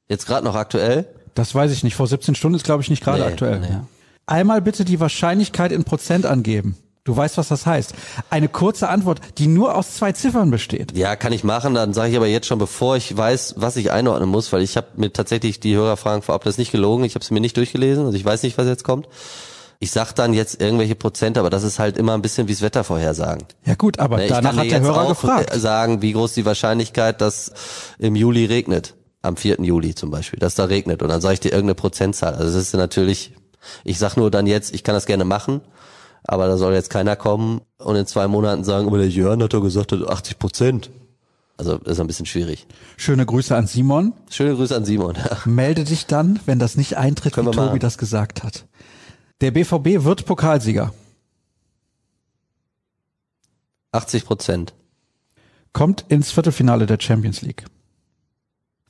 [0.09, 1.05] Jetzt gerade noch aktuell?
[1.33, 1.95] Das weiß ich nicht.
[1.95, 3.59] Vor 17 Stunden ist, glaube ich, nicht gerade Nee, aktuell.
[3.59, 3.77] nee.
[4.25, 6.77] Einmal bitte die Wahrscheinlichkeit in Prozent angeben.
[7.07, 7.93] Du weißt, was das heißt.
[8.29, 10.91] Eine kurze Antwort, die nur aus zwei Ziffern besteht.
[10.97, 11.73] Ja, kann ich machen.
[11.73, 14.75] Dann sage ich aber jetzt schon, bevor ich weiß, was ich einordnen muss, weil ich
[14.75, 17.55] habe mir tatsächlich die Hörerfragen vorab, das ist nicht gelogen, ich habe sie mir nicht
[17.55, 19.07] durchgelesen, also ich weiß nicht, was jetzt kommt.
[19.79, 22.83] Ich sag dann jetzt irgendwelche Prozente, aber das ist halt immer ein bisschen wie's Wetter
[22.83, 23.45] vorhersagen.
[23.65, 25.55] Ja gut, aber Ne, ich danach hat der Hörer auch gefragt.
[25.55, 27.53] äh, sagen, wie groß die Wahrscheinlichkeit, dass
[27.99, 28.95] im Juli regnet.
[29.21, 29.61] Am 4.
[29.61, 31.01] Juli zum Beispiel, dass da regnet.
[31.01, 32.33] Und dann sage ich dir irgendeine Prozentzahl.
[32.35, 33.33] Also das ist natürlich,
[33.85, 35.61] ich sag nur dann jetzt, ich kann das gerne machen,
[36.27, 39.53] aber da soll jetzt keiner kommen und in zwei Monaten sagen, aber der Jörn hat
[39.53, 40.89] doch gesagt, 80 Prozent.
[41.55, 42.67] Also das ist ein bisschen schwierig.
[42.97, 44.13] Schöne Grüße an Simon.
[44.29, 45.15] Schöne Grüße an Simon.
[45.15, 45.37] Ja.
[45.45, 47.79] Melde dich dann, wenn das nicht eintritt, Können wie Tobi machen.
[47.79, 48.65] das gesagt hat.
[49.41, 50.93] Der BVB wird Pokalsieger.
[53.91, 54.73] 80 Prozent.
[55.73, 57.65] Kommt ins Viertelfinale der Champions League.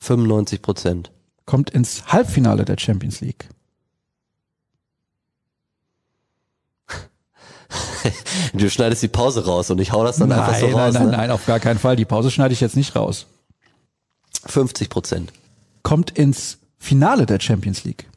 [0.00, 1.12] 95 Prozent.
[1.46, 3.48] Kommt ins Halbfinale der Champions League.
[8.54, 10.94] Du schneidest die Pause raus und ich hau das dann einfach so nein, raus.
[10.94, 11.12] nein, ne?
[11.12, 11.96] nein, auf gar keinen Fall.
[11.96, 13.26] Die Pause schneide ich jetzt nicht raus.
[14.46, 15.32] 50 Prozent.
[15.82, 18.08] Kommt ins Finale der Champions League.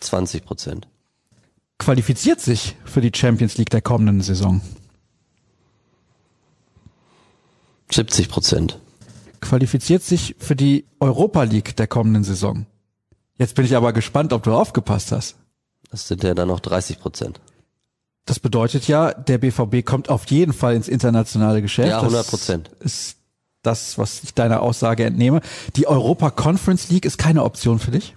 [0.00, 0.88] 20 Prozent.
[1.78, 4.60] Qualifiziert sich für die Champions League der kommenden Saison.
[7.90, 8.78] 70 Prozent.
[9.40, 12.66] Qualifiziert sich für die Europa League der kommenden Saison.
[13.36, 15.36] Jetzt bin ich aber gespannt, ob du aufgepasst hast.
[15.90, 17.40] Das sind ja dann noch 30 Prozent.
[18.26, 21.90] Das bedeutet ja, der BVB kommt auf jeden Fall ins internationale Geschäft.
[21.90, 22.70] Ja, 100 Prozent.
[22.80, 23.16] Ist
[23.62, 25.40] das, was ich deiner Aussage entnehme.
[25.76, 28.14] Die Europa Conference League ist keine Option für dich?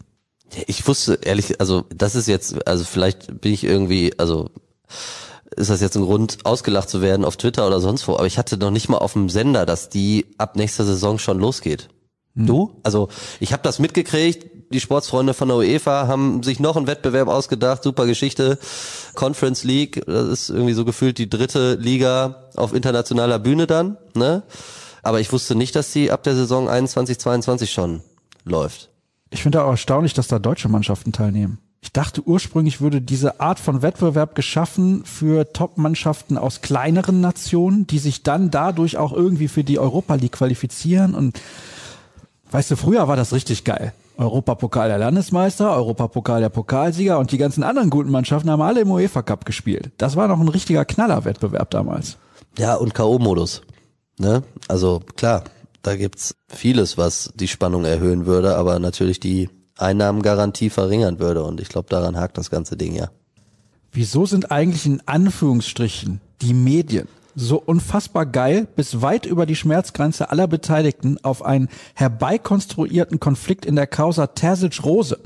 [0.65, 4.49] Ich wusste ehrlich, also das ist jetzt, also vielleicht bin ich irgendwie, also
[5.55, 8.37] ist das jetzt ein Grund, ausgelacht zu werden auf Twitter oder sonst wo, aber ich
[8.37, 11.89] hatte noch nicht mal auf dem Sender, dass die ab nächster Saison schon losgeht.
[12.35, 12.79] Du?
[12.83, 17.27] Also ich habe das mitgekriegt, die Sportsfreunde von der UEFA haben sich noch einen Wettbewerb
[17.27, 18.57] ausgedacht, super Geschichte,
[19.15, 24.43] Conference League, das ist irgendwie so gefühlt die dritte Liga auf internationaler Bühne dann, ne?
[25.03, 28.01] Aber ich wusste nicht, dass die ab der Saison 21, 22 schon
[28.43, 28.89] läuft.
[29.29, 31.59] Ich finde auch erstaunlich, dass da deutsche Mannschaften teilnehmen.
[31.81, 37.99] Ich dachte ursprünglich würde diese Art von Wettbewerb geschaffen für Top-Mannschaften aus kleineren Nationen, die
[37.99, 41.13] sich dann dadurch auch irgendwie für die Europa League qualifizieren.
[41.13, 41.39] Und
[42.51, 43.93] weißt du, früher war das richtig geil.
[44.17, 48.91] Europapokal der Landesmeister, Europapokal der Pokalsieger und die ganzen anderen guten Mannschaften haben alle im
[48.91, 49.91] UEFA Cup gespielt.
[49.97, 52.17] Das war noch ein richtiger Knallerwettbewerb damals.
[52.57, 53.61] Ja, und K.O.-Modus.
[54.17, 54.41] Ne?
[54.67, 55.43] Also klar,
[55.83, 61.43] da gibt's vieles, was die Spannung erhöhen würde, aber natürlich die Einnahmengarantie verringern würde.
[61.43, 63.09] Und ich glaube, daran hakt das ganze Ding ja.
[63.91, 70.31] Wieso sind eigentlich in Anführungsstrichen die Medien so unfassbar geil bis weit über die Schmerzgrenze
[70.31, 75.19] aller Beteiligten auf einen herbeikonstruierten Konflikt in der Causa Terzic-Rose?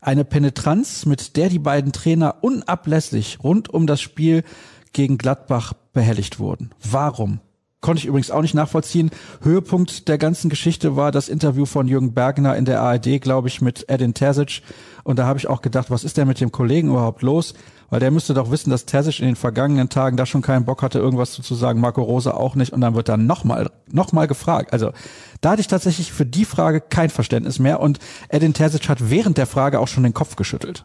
[0.00, 4.44] Eine Penetranz, mit der die beiden Trainer unablässig rund um das Spiel
[4.92, 6.70] gegen Gladbach behelligt wurden.
[6.88, 7.40] Warum?
[7.80, 9.10] Konnte ich übrigens auch nicht nachvollziehen.
[9.42, 13.60] Höhepunkt der ganzen Geschichte war das Interview von Jürgen Bergner in der ARD, glaube ich,
[13.60, 14.62] mit Edin Terzic.
[15.04, 17.54] Und da habe ich auch gedacht, was ist denn mit dem Kollegen überhaupt los?
[17.88, 20.82] Weil der müsste doch wissen, dass Terzic in den vergangenen Tagen da schon keinen Bock
[20.82, 22.72] hatte, irgendwas zu sagen, Marco Rosa auch nicht.
[22.72, 24.72] Und dann wird dann nochmal, nochmal gefragt.
[24.72, 24.92] Also
[25.40, 27.80] da hatte ich tatsächlich für die Frage kein Verständnis mehr.
[27.80, 30.84] Und Edin Terzic hat während der Frage auch schon den Kopf geschüttelt.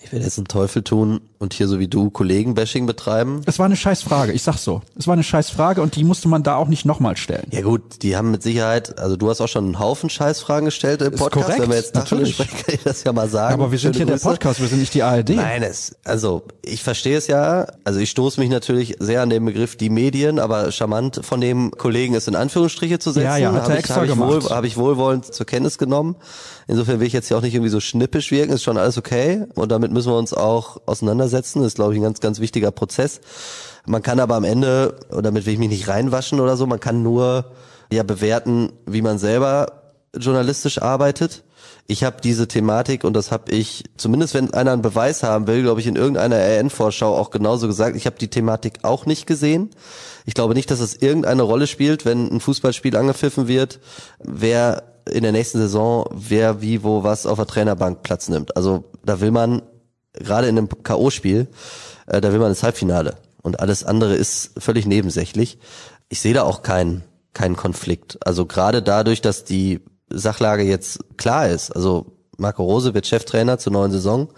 [0.00, 3.42] Ich werde jetzt einen Teufel tun und hier so wie du Kollegen-Bashing betreiben.
[3.46, 4.80] Es war eine scheiß Frage, ich sag's so.
[4.96, 7.48] Es war eine scheiß Frage und die musste man da auch nicht nochmal stellen.
[7.50, 11.02] Ja gut, die haben mit Sicherheit, also du hast auch schon einen Haufen Scheißfragen gestellt
[11.02, 11.46] im Ist Podcast.
[11.46, 12.34] korrekt, Wenn wir jetzt natürlich.
[12.34, 13.54] sprechen, kann ich das ja mal sagen.
[13.54, 14.28] Aber wir sind Schöne hier der Grüße.
[14.28, 15.30] Podcast, wir sind nicht die ARD.
[15.30, 17.66] Nein, es, also ich verstehe es ja.
[17.82, 21.72] Also ich stoße mich natürlich sehr an den Begriff die Medien, aber charmant von dem
[21.72, 23.24] Kollegen es in Anführungsstriche zu setzen.
[23.24, 24.44] Ja, ja, hat er ich, extra ich, gemacht.
[24.44, 26.14] wohl, habe ich wohlwollend zur Kenntnis genommen.
[26.68, 29.46] Insofern will ich jetzt hier auch nicht irgendwie so schnippisch wirken, ist schon alles okay.
[29.54, 31.60] Und damit müssen wir uns auch auseinandersetzen.
[31.60, 33.20] Das ist, glaube ich, ein ganz, ganz wichtiger Prozess.
[33.86, 36.78] Man kann aber am Ende, und damit will ich mich nicht reinwaschen oder so, man
[36.78, 37.46] kann nur
[37.90, 41.42] ja bewerten, wie man selber journalistisch arbeitet.
[41.86, 45.62] Ich habe diese Thematik und das habe ich, zumindest wenn einer einen Beweis haben will,
[45.62, 47.96] glaube ich, in irgendeiner RN-Vorschau auch genauso gesagt.
[47.96, 49.70] Ich habe die Thematik auch nicht gesehen.
[50.26, 53.80] Ich glaube nicht, dass es irgendeine Rolle spielt, wenn ein Fußballspiel angepfiffen wird,
[54.18, 58.56] wer in der nächsten Saison, wer wie, wo, was auf der Trainerbank Platz nimmt.
[58.56, 59.62] Also da will man,
[60.12, 61.46] gerade in einem K.O.-Spiel,
[62.06, 63.16] äh, da will man ins Halbfinale.
[63.42, 65.58] Und alles andere ist völlig nebensächlich.
[66.08, 67.04] Ich sehe da auch keinen
[67.38, 68.18] keinen Konflikt.
[68.26, 71.70] Also gerade dadurch, dass die Sachlage jetzt klar ist.
[71.70, 74.28] Also Marco Rose wird Cheftrainer zur neuen Saison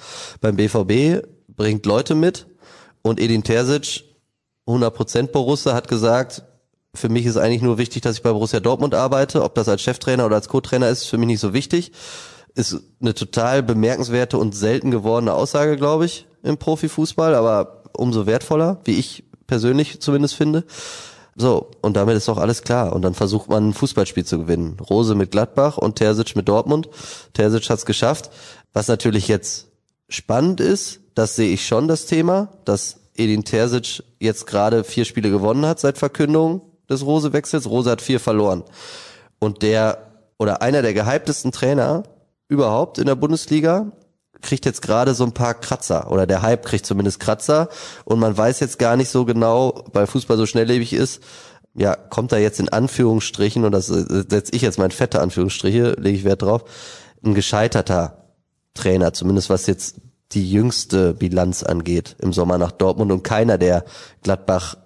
[0.41, 2.47] beim BVB, bringt Leute mit
[3.03, 4.05] und Edin Terzic,
[4.67, 6.43] 100% Borussia, hat gesagt,
[6.95, 9.43] für mich ist eigentlich nur wichtig, dass ich bei Borussia Dortmund arbeite.
[9.43, 11.93] Ob das als Cheftrainer oder als Co-Trainer ist, ist für mich nicht so wichtig.
[12.55, 18.81] Ist eine total bemerkenswerte und selten gewordene Aussage, glaube ich, im Profifußball, aber umso wertvoller,
[18.85, 20.65] wie ich persönlich zumindest finde.
[21.37, 22.93] So, und damit ist doch alles klar.
[22.93, 24.79] Und dann versucht man ein Fußballspiel zu gewinnen.
[24.91, 26.89] Rose mit Gladbach und Terzic mit Dortmund.
[27.35, 28.31] Terzic hat's geschafft.
[28.73, 29.69] Was natürlich jetzt
[30.09, 35.31] spannend ist, das sehe ich schon das Thema, dass Edin Terzic jetzt gerade vier Spiele
[35.31, 37.69] gewonnen hat seit Verkündung des Rose-Wechsels.
[37.69, 38.65] Rose hat vier verloren.
[39.39, 42.03] Und der, oder einer der gehyptesten Trainer
[42.49, 43.93] überhaupt in der Bundesliga,
[44.43, 47.69] kriegt jetzt gerade so ein paar Kratzer oder der Hype kriegt zumindest Kratzer
[48.05, 51.23] und man weiß jetzt gar nicht so genau, weil Fußball so schnelllebig ist,
[51.75, 56.19] ja, kommt da jetzt in Anführungsstrichen, und das setze ich jetzt mein fette Anführungsstriche, lege
[56.19, 56.65] ich Wert drauf,
[57.25, 58.25] ein gescheiterter
[58.75, 59.97] Trainer, zumindest was jetzt
[60.33, 63.85] die jüngste Bilanz angeht im Sommer nach Dortmund und keiner, der
[64.23, 64.77] Gladbach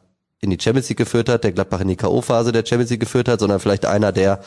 [0.45, 3.29] in die Champions League geführt hat, der Gladbach in die K.O.-Phase der Champions League geführt
[3.29, 4.41] hat, sondern vielleicht einer, der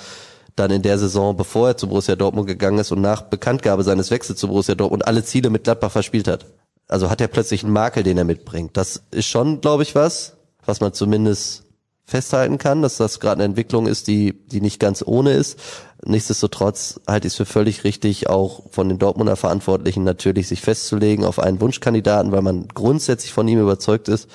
[0.56, 4.12] dann in der Saison, bevor er zu Borussia Dortmund gegangen ist und nach Bekanntgabe seines
[4.12, 6.46] Wechsels zu Borussia Dortmund alle Ziele mit Gladbach verspielt hat.
[6.88, 8.76] Also hat er plötzlich einen Makel, den er mitbringt.
[8.76, 11.64] Das ist schon, glaube ich, was, was man zumindest
[12.06, 15.60] festhalten kann, dass das gerade eine Entwicklung ist, die, die nicht ganz ohne ist.
[16.06, 21.26] Nichtsdestotrotz halte ich es für völlig richtig, auch von den Dortmunder Verantwortlichen natürlich sich festzulegen
[21.26, 24.30] auf einen Wunschkandidaten, weil man grundsätzlich von ihm überzeugt ist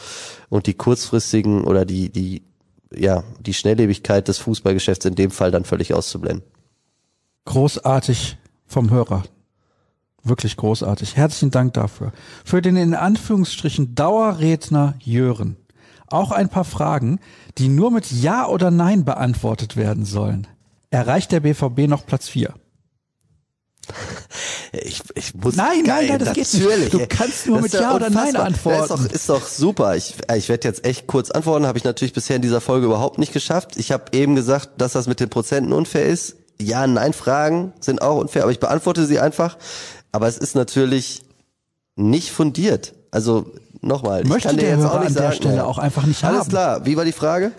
[0.52, 2.42] und die kurzfristigen oder die, die
[2.94, 6.44] ja, die Schnelllebigkeit des Fußballgeschäfts in dem Fall dann völlig auszublenden.
[7.46, 8.36] Großartig
[8.66, 9.22] vom Hörer.
[10.22, 11.16] Wirklich großartig.
[11.16, 12.12] Herzlichen Dank dafür.
[12.44, 15.56] Für den in Anführungsstrichen Dauerredner Jören.
[16.06, 17.18] Auch ein paar Fragen,
[17.56, 20.46] die nur mit Ja oder Nein beantwortet werden sollen.
[20.90, 22.52] Erreicht der BVB noch Platz 4?
[24.72, 26.62] Ich, ich muss nein, nein, nein, das natürlich.
[26.62, 26.94] geht nicht.
[26.94, 28.82] Du kannst nur mit Ja oder Nein antworten.
[28.82, 29.96] ist, doch, ist doch super.
[29.96, 31.66] Ich, ich werde jetzt echt kurz antworten.
[31.66, 33.76] Habe ich natürlich bisher in dieser Folge überhaupt nicht geschafft.
[33.76, 36.36] Ich habe eben gesagt, dass das mit den Prozenten unfair ist.
[36.58, 39.58] Ja, nein, Fragen sind auch unfair, aber ich beantworte sie einfach.
[40.10, 41.22] Aber es ist natürlich
[41.96, 42.94] nicht fundiert.
[43.10, 45.64] Also nochmal, ich kann der dir jetzt Hörer auch nicht an der sagen, Stelle ja.
[45.64, 46.48] auch einfach nicht Alles haben.
[46.48, 46.86] klar.
[46.86, 47.52] Wie war die Frage?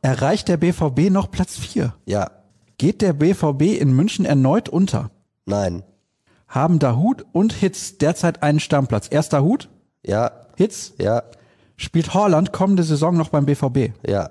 [0.00, 1.92] Erreicht der BVB noch Platz 4?
[2.06, 2.30] Ja,
[2.78, 5.10] Geht der BVB in München erneut unter?
[5.46, 5.82] nein,
[6.56, 9.08] Haben Dahut und Hitz derzeit einen Stammplatz?
[9.10, 9.68] Erster Hut,
[10.02, 11.22] ja, Hitz, ja,
[11.76, 13.92] spielt Horland kommende Saison noch beim BVB?
[14.08, 14.30] ja.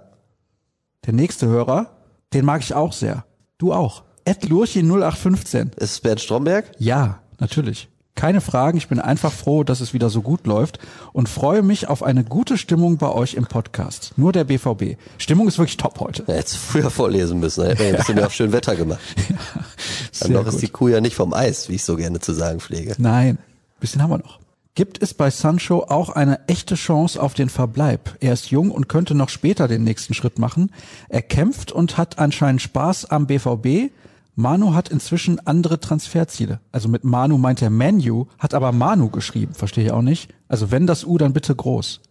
[1.05, 1.91] Der nächste Hörer,
[2.33, 3.25] den mag ich auch sehr.
[3.59, 4.05] Du auch.
[4.25, 5.73] Ed Lurchi 0815.
[5.75, 6.71] Ist es Bernd Stromberg?
[6.79, 7.89] Ja, natürlich.
[8.15, 10.79] Keine Fragen, ich bin einfach froh, dass es wieder so gut läuft
[11.11, 14.13] und freue mich auf eine gute Stimmung bei euch im Podcast.
[14.15, 14.97] Nur der BVB.
[15.17, 16.23] Stimmung ist wirklich top heute.
[16.27, 17.61] Ja, hättest früher vorlesen müssen.
[17.65, 19.01] Da hätten wir ein bisschen mehr auf schön Wetter gemacht.
[19.17, 19.65] Dann
[20.11, 20.61] Sehr noch ist gut.
[20.61, 22.95] die Kuh ja nicht vom Eis, wie ich so gerne zu sagen pflege.
[22.97, 23.37] Nein,
[23.81, 24.39] bisschen haben wir noch.
[24.75, 28.15] Gibt es bei Sancho auch eine echte Chance auf den Verbleib?
[28.21, 30.71] Er ist jung und könnte noch später den nächsten Schritt machen.
[31.09, 33.91] Er kämpft und hat anscheinend Spaß am BVB.
[34.35, 36.59] Manu hat inzwischen andere Transferziele.
[36.71, 40.33] Also mit Manu meint er Manu, hat aber Manu geschrieben, verstehe ich auch nicht.
[40.47, 42.01] Also wenn das U, dann bitte groß.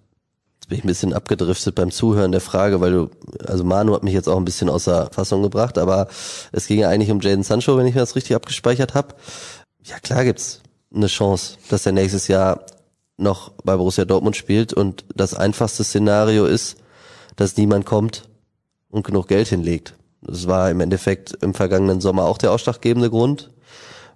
[0.54, 3.10] Jetzt bin ich ein bisschen abgedriftet beim Zuhören der Frage, weil du,
[3.46, 6.08] also Manu hat mich jetzt auch ein bisschen außer Fassung gebracht, aber
[6.52, 9.14] es ging ja eigentlich um Jaden Sancho, wenn ich mir das richtig abgespeichert habe.
[9.82, 10.62] Ja, klar gibt's
[10.94, 12.64] eine Chance, dass er nächstes Jahr
[13.18, 16.76] noch bei Borussia Dortmund spielt und das einfachste Szenario ist,
[17.36, 18.28] dass niemand kommt
[18.88, 19.94] und genug Geld hinlegt.
[20.26, 23.50] Das war im Endeffekt im vergangenen Sommer auch der ausschlaggebende Grund,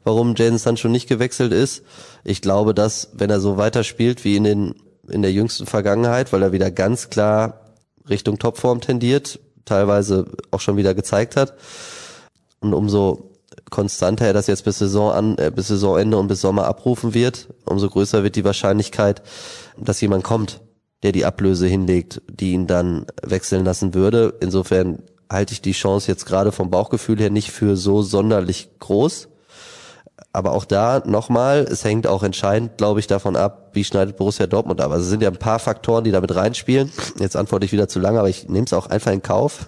[0.04, 1.82] warum Jaden Sancho nicht gewechselt ist.
[2.24, 4.74] Ich glaube, dass, wenn er so weiterspielt wie in den,
[5.08, 7.60] in der jüngsten Vergangenheit, weil er wieder ganz klar
[8.08, 11.54] Richtung Topform tendiert, teilweise auch schon wieder gezeigt hat.
[12.60, 13.30] Und umso
[13.70, 17.48] konstanter er das jetzt bis Saison an, äh, bis Saisonende und bis Sommer abrufen wird,
[17.64, 19.22] umso größer wird die Wahrscheinlichkeit,
[19.76, 20.60] dass jemand kommt,
[21.02, 24.34] der die Ablöse hinlegt, die ihn dann wechseln lassen würde.
[24.40, 29.28] Insofern halte ich die Chance jetzt gerade vom Bauchgefühl her nicht für so sonderlich groß.
[30.32, 34.46] Aber auch da nochmal, es hängt auch entscheidend, glaube ich, davon ab, wie schneidet Borussia
[34.46, 34.90] Dortmund ab.
[34.90, 36.92] Also es sind ja ein paar Faktoren, die damit reinspielen.
[37.18, 39.66] Jetzt antworte ich wieder zu lange, aber ich nehme es auch einfach in Kauf.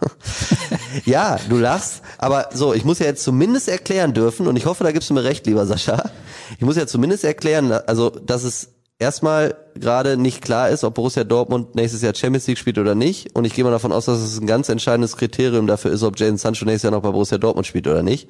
[1.05, 2.03] ja, du lachst.
[2.19, 5.15] Aber so, ich muss ja jetzt zumindest erklären dürfen, und ich hoffe, da gibst du
[5.15, 6.11] mir recht, lieber Sascha.
[6.59, 8.69] Ich muss ja zumindest erklären, also, dass es
[9.01, 13.35] erstmal gerade nicht klar ist, ob Borussia Dortmund nächstes Jahr Champions League spielt oder nicht.
[13.35, 16.21] Und ich gehe mal davon aus, dass es ein ganz entscheidendes Kriterium dafür ist, ob
[16.21, 18.29] Jadon Sancho nächstes Jahr noch bei Borussia Dortmund spielt oder nicht.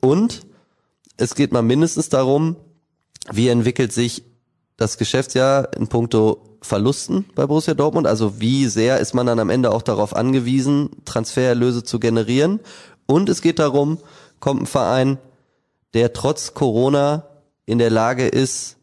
[0.00, 0.42] Und
[1.16, 2.56] es geht mal mindestens darum,
[3.32, 4.24] wie entwickelt sich
[4.76, 8.06] das Geschäftsjahr in puncto Verlusten bei Borussia Dortmund?
[8.06, 12.60] Also wie sehr ist man dann am Ende auch darauf angewiesen, Transfererlöse zu generieren?
[13.06, 13.98] Und es geht darum,
[14.40, 15.18] kommt ein Verein,
[15.94, 17.26] der trotz Corona
[17.64, 18.76] in der Lage ist,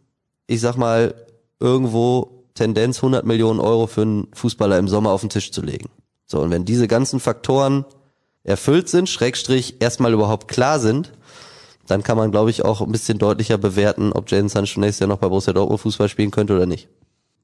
[0.50, 1.14] ich sag mal,
[1.60, 5.90] irgendwo Tendenz 100 Millionen Euro für einen Fußballer im Sommer auf den Tisch zu legen.
[6.26, 7.86] So, und wenn diese ganzen Faktoren
[8.44, 11.12] erfüllt sind, Schrägstrich erstmal überhaupt klar sind,
[11.88, 15.08] dann kann man, glaube ich, auch ein bisschen deutlicher bewerten, ob Jadon Sancho nächstes Jahr
[15.08, 16.90] noch bei Borussia Dortmund Fußball spielen könnte oder nicht.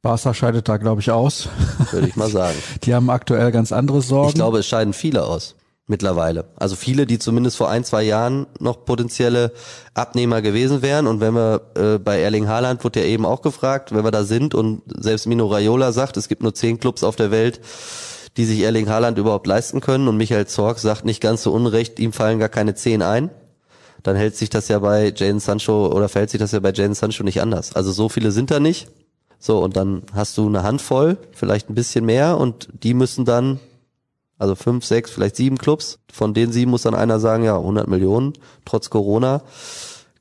[0.01, 1.49] Barca scheidet da, glaube ich, aus.
[1.91, 2.57] Würde ich mal sagen.
[2.83, 4.29] Die haben aktuell ganz andere Sorgen.
[4.29, 5.55] Ich glaube, es scheiden viele aus
[5.87, 6.45] mittlerweile.
[6.55, 9.51] Also viele, die zumindest vor ein, zwei Jahren noch potenzielle
[9.93, 11.05] Abnehmer gewesen wären.
[11.07, 14.23] Und wenn wir äh, bei Erling Haaland, wurde ja eben auch gefragt, wenn wir da
[14.23, 17.61] sind und selbst Mino Raiola sagt, es gibt nur zehn Clubs auf der Welt,
[18.37, 21.99] die sich Erling Haaland überhaupt leisten können und Michael Zorg sagt nicht ganz so unrecht,
[21.99, 23.29] ihm fallen gar keine zehn ein,
[24.03, 26.95] dann hält sich das ja bei Jane Sancho oder verhält sich das ja bei Jane
[26.95, 27.75] Sancho nicht anders.
[27.75, 28.87] Also so viele sind da nicht.
[29.39, 33.59] So, und dann hast du eine Handvoll, vielleicht ein bisschen mehr und die müssen dann,
[34.37, 37.87] also fünf, sechs, vielleicht sieben Clubs, von den sieben muss dann einer sagen, ja, 100
[37.87, 38.33] Millionen,
[38.65, 39.41] trotz Corona,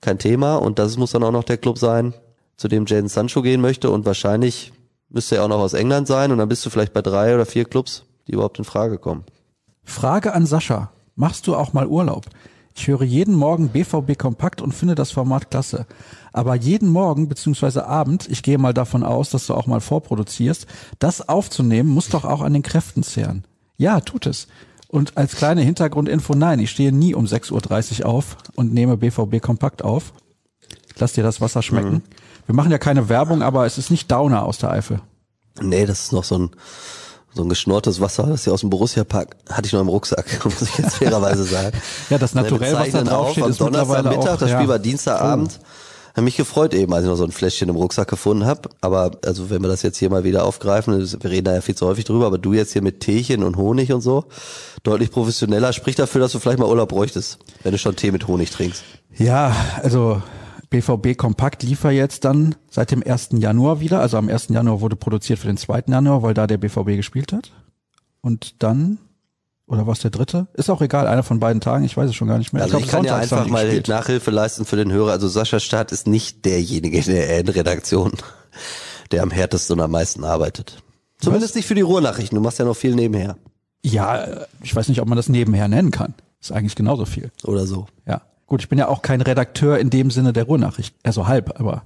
[0.00, 2.14] kein Thema und das muss dann auch noch der Club sein,
[2.56, 4.72] zu dem Jaden Sancho gehen möchte und wahrscheinlich
[5.08, 7.46] müsste er auch noch aus England sein und dann bist du vielleicht bei drei oder
[7.46, 9.24] vier Clubs, die überhaupt in Frage kommen.
[9.84, 10.90] Frage an Sascha.
[11.16, 12.26] Machst du auch mal Urlaub?
[12.76, 15.86] Ich höre jeden Morgen BVB Kompakt und finde das Format klasse.
[16.32, 20.66] Aber jeden Morgen beziehungsweise Abend, ich gehe mal davon aus, dass du auch mal vorproduzierst,
[20.98, 23.44] das aufzunehmen muss doch auch an den Kräften zehren.
[23.76, 24.46] Ja, tut es.
[24.88, 29.40] Und als kleine Hintergrundinfo, nein, ich stehe nie um 6.30 Uhr auf und nehme BVB
[29.42, 30.12] Kompakt auf.
[30.96, 31.94] Lass dir das Wasser schmecken.
[31.94, 32.02] Mhm.
[32.46, 35.00] Wir machen ja keine Werbung, aber es ist nicht Downer aus der Eifel.
[35.60, 36.50] Nee, das ist noch so ein,
[37.32, 40.62] so ein geschnortes Wasser, das hier aus dem Borussia-Park hatte ich noch im Rucksack, muss
[40.62, 41.76] ich jetzt fairerweise sagen.
[42.10, 44.58] ja, das naturell, was da draufsteht, ist Donnerstag Mittag, das ja.
[44.58, 45.58] Spiel war Dienstagabend.
[45.60, 45.66] Oh.
[46.14, 48.68] Hab mich gefreut eben, als ich noch so ein Fläschchen im Rucksack gefunden habe.
[48.80, 51.74] Aber also wenn wir das jetzt hier mal wieder aufgreifen, wir reden da ja viel
[51.74, 54.26] zu häufig drüber, aber du jetzt hier mit Teechen und Honig und so,
[54.84, 58.28] deutlich professioneller, spricht dafür, dass du vielleicht mal Urlaub bräuchtest, wenn du schon Tee mit
[58.28, 58.84] Honig trinkst.
[59.16, 60.22] Ja, also
[60.70, 63.30] BVB Kompakt lief jetzt dann seit dem 1.
[63.32, 64.00] Januar wieder.
[64.00, 64.48] Also am 1.
[64.48, 65.84] Januar wurde produziert für den 2.
[65.86, 67.52] Januar, weil da der BVB gespielt hat.
[68.20, 68.98] Und dann,
[69.66, 70.46] oder was der dritte?
[70.54, 72.62] Ist auch egal, einer von beiden Tagen, ich weiß es schon gar nicht mehr.
[72.62, 73.88] Also ich, glaub, ich kann ja einfach mal gespielt.
[73.88, 75.12] Nachhilfe leisten für den Hörer.
[75.12, 78.12] Also Sascha Staat ist nicht derjenige in der Redaktion,
[79.10, 80.82] der am härtesten und am meisten arbeitet.
[81.18, 81.56] Zumindest was?
[81.56, 82.36] nicht für die Ruhrnachrichten.
[82.36, 83.36] Du machst ja noch viel nebenher.
[83.82, 86.14] Ja, ich weiß nicht, ob man das nebenher nennen kann.
[86.40, 87.30] Ist eigentlich genauso viel.
[87.44, 87.86] Oder so.
[88.06, 88.22] Ja.
[88.46, 91.84] Gut, ich bin ja auch kein Redakteur in dem Sinne der Ruhrnachricht, also halb, aber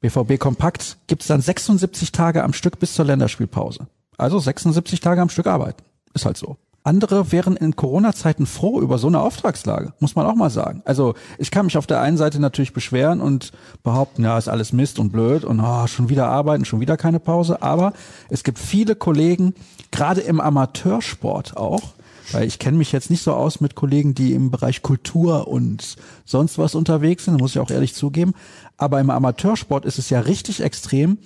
[0.00, 3.88] BVB Kompakt gibt's dann 76 Tage am Stück bis zur Länderspielpause.
[4.16, 5.82] Also 76 Tage am Stück arbeiten.
[6.14, 6.56] Ist halt so.
[6.88, 10.80] Andere wären in Corona-Zeiten froh über so eine Auftragslage, muss man auch mal sagen.
[10.86, 14.72] Also ich kann mich auf der einen Seite natürlich beschweren und behaupten, ja, ist alles
[14.72, 17.60] Mist und blöd und oh, schon wieder arbeiten, schon wieder keine Pause.
[17.60, 17.92] Aber
[18.30, 19.54] es gibt viele Kollegen,
[19.90, 21.92] gerade im Amateursport auch,
[22.32, 25.96] weil ich kenne mich jetzt nicht so aus mit Kollegen, die im Bereich Kultur und
[26.24, 28.32] sonst was unterwegs sind, muss ich auch ehrlich zugeben.
[28.78, 31.18] Aber im Amateursport ist es ja richtig extrem.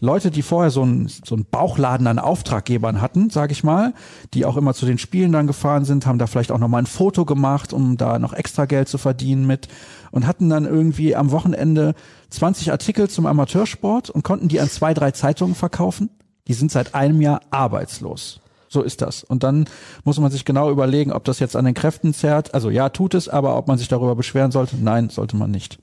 [0.00, 3.92] Leute, die vorher so einen so einen Bauchladen an Auftraggebern hatten, sage ich mal,
[4.34, 6.78] die auch immer zu den Spielen dann gefahren sind, haben da vielleicht auch noch mal
[6.78, 9.68] ein Foto gemacht, um da noch extra Geld zu verdienen mit
[10.10, 11.94] und hatten dann irgendwie am Wochenende
[12.30, 16.10] 20 Artikel zum Amateursport und konnten die an zwei, drei Zeitungen verkaufen.
[16.48, 18.40] Die sind seit einem Jahr arbeitslos.
[18.68, 19.24] So ist das.
[19.24, 19.66] Und dann
[20.04, 22.54] muss man sich genau überlegen, ob das jetzt an den Kräften zerrt.
[22.54, 25.78] Also ja, tut es, aber ob man sich darüber beschweren sollte, nein, sollte man nicht.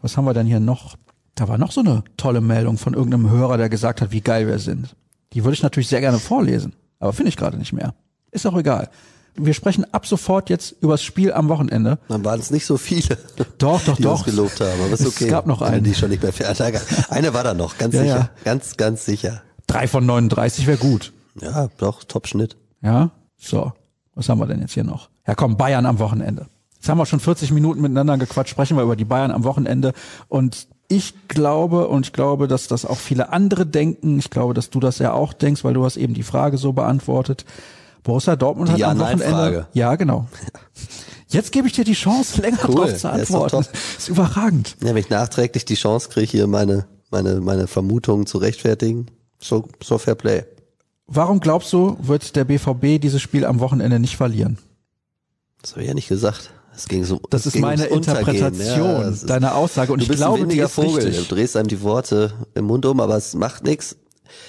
[0.00, 0.96] Was haben wir denn hier noch?
[1.38, 4.48] Da war noch so eine tolle Meldung von irgendeinem Hörer, der gesagt hat, wie geil
[4.48, 4.96] wir sind.
[5.32, 7.94] Die würde ich natürlich sehr gerne vorlesen, aber finde ich gerade nicht mehr.
[8.32, 8.90] Ist auch egal.
[9.36, 12.00] Wir sprechen ab sofort jetzt über das Spiel am Wochenende.
[12.08, 13.16] Dann waren es nicht so viele.
[13.58, 14.16] Doch, doch, die doch.
[14.16, 15.26] Uns gelobt haben, aber ist okay.
[15.26, 15.80] Es gab noch eine.
[15.80, 16.32] Die schon nicht mehr.
[17.08, 18.16] Eine war da noch, ganz ja, sicher.
[18.16, 18.30] Ja.
[18.42, 19.42] Ganz, ganz sicher.
[19.68, 21.12] Drei von 39 wäre gut.
[21.40, 22.56] Ja, doch, Top-Schnitt.
[22.82, 23.72] Ja, so.
[24.16, 25.08] Was haben wir denn jetzt hier noch?
[25.24, 26.46] Ja, komm, Bayern am Wochenende.
[26.74, 29.92] Jetzt haben wir schon 40 Minuten miteinander gequatscht, sprechen wir über die Bayern am Wochenende.
[30.26, 34.70] Und ich glaube, und ich glaube, dass das auch viele andere denken, ich glaube, dass
[34.70, 37.44] du das ja auch denkst, weil du hast eben die Frage so beantwortet.
[38.02, 39.26] Borussia Dortmund die hat am Wochenende.
[39.26, 39.66] Frage.
[39.74, 40.26] Ja, genau.
[41.28, 42.74] Jetzt gebe ich dir die Chance, länger cool.
[42.74, 43.60] drauf zu antworten.
[43.60, 44.76] Ist, ist überragend.
[44.80, 49.68] Ja, wenn ich nachträglich die Chance kriege, hier meine, meine, meine Vermutungen zu rechtfertigen, so,
[49.82, 50.44] so fair play.
[51.06, 54.56] Warum glaubst du, wird der BVB dieses Spiel am Wochenende nicht verlieren?
[55.60, 56.50] Das habe ich ja nicht gesagt.
[56.78, 60.70] Es ging so, das ist meine Interpretation ja, deiner Aussage und ich glaube, die ist
[60.70, 61.04] Vogel.
[61.04, 61.26] Richtig.
[61.26, 63.96] Du drehst einem die Worte im Mund um, aber es macht nichts.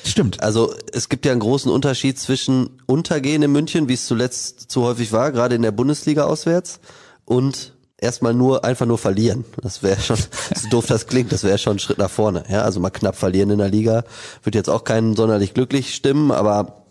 [0.06, 0.40] Stimmt.
[0.44, 4.84] Also es gibt ja einen großen Unterschied zwischen Untergehen in München, wie es zuletzt zu
[4.84, 6.80] häufig war, gerade in der Bundesliga auswärts,
[7.26, 9.44] und erstmal nur einfach nur verlieren.
[9.64, 10.18] Das wäre schon,
[10.56, 12.44] so doof das klingt, das wäre schon ein Schritt nach vorne.
[12.48, 14.04] Ja, also mal knapp verlieren in der Liga
[14.44, 16.84] wird jetzt auch keinen sonderlich glücklich stimmen, aber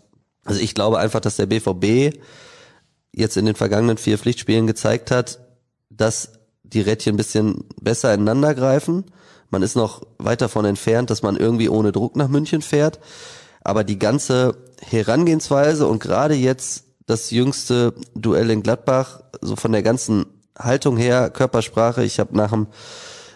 [0.43, 2.19] also ich glaube einfach, dass der BVB
[3.13, 5.39] jetzt in den vergangenen vier Pflichtspielen gezeigt hat,
[5.89, 6.33] dass
[6.63, 9.05] die Rädchen ein bisschen besser ineinander greifen.
[9.49, 12.99] Man ist noch weit davon entfernt, dass man irgendwie ohne Druck nach München fährt.
[13.61, 19.81] Aber die ganze Herangehensweise und gerade jetzt das jüngste Duell in Gladbach, so von der
[19.81, 22.67] ganzen Haltung her, Körpersprache, ich habe nach dem,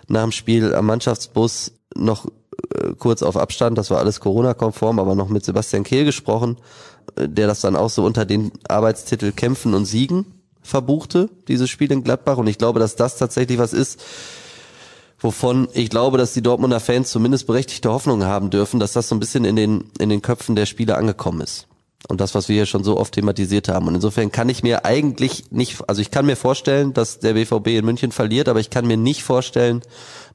[0.08, 2.28] nach dem Spiel am Mannschaftsbus noch
[2.76, 6.58] äh, kurz auf Abstand, das war alles Corona-konform, aber noch mit Sebastian Kehl gesprochen,
[7.18, 10.26] der das dann auch so unter den Arbeitstitel Kämpfen und Siegen
[10.62, 12.38] verbuchte, dieses Spiel in Gladbach.
[12.38, 14.02] Und ich glaube, dass das tatsächlich was ist,
[15.20, 19.16] wovon ich glaube, dass die Dortmunder Fans zumindest berechtigte Hoffnung haben dürfen, dass das so
[19.16, 21.68] ein bisschen in den, in den Köpfen der Spieler angekommen ist.
[22.10, 23.88] Und das, was wir hier schon so oft thematisiert haben.
[23.88, 27.68] Und insofern kann ich mir eigentlich nicht, also ich kann mir vorstellen, dass der BVB
[27.68, 29.82] in München verliert, aber ich kann mir nicht vorstellen,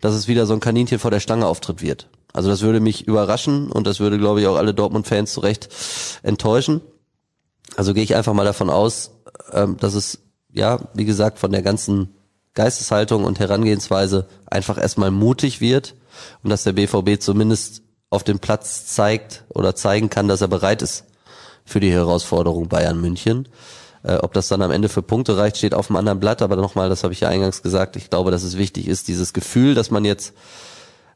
[0.01, 2.09] dass es wieder so ein Kaninchen vor der Stange auftritt wird.
[2.33, 5.68] Also das würde mich überraschen und das würde, glaube ich, auch alle Dortmund-Fans zu Recht
[6.22, 6.81] enttäuschen.
[7.76, 9.12] Also gehe ich einfach mal davon aus,
[9.53, 10.18] ähm, dass es,
[10.53, 12.14] ja, wie gesagt, von der ganzen
[12.55, 15.95] Geisteshaltung und Herangehensweise einfach erstmal mutig wird
[16.43, 20.83] und dass der BVB zumindest auf dem Platz zeigt oder zeigen kann, dass er bereit
[20.83, 21.05] ist
[21.64, 23.49] für die Herausforderung Bayern München.
[24.03, 26.43] Äh, ob das dann am Ende für Punkte reicht, steht auf dem anderen Blatt.
[26.43, 29.33] Aber nochmal, das habe ich ja eingangs gesagt, ich glaube, dass es wichtig ist, dieses
[29.33, 30.35] Gefühl, dass man jetzt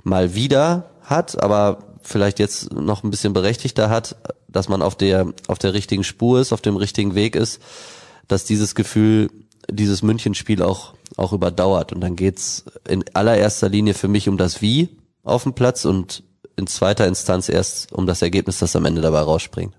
[0.05, 4.17] mal wieder hat, aber vielleicht jetzt noch ein bisschen berechtigter hat,
[4.49, 7.61] dass man auf der, auf der richtigen Spur ist, auf dem richtigen Weg ist,
[8.29, 9.31] dass dieses Gefühl,
[9.71, 11.93] dieses Münchenspiel auch, auch überdauert.
[11.93, 14.89] Und dann geht's in allererster Linie für mich um das Wie
[15.23, 16.23] auf dem Platz und
[16.57, 19.75] in zweiter Instanz erst um das Ergebnis, das am Ende dabei rausspringt.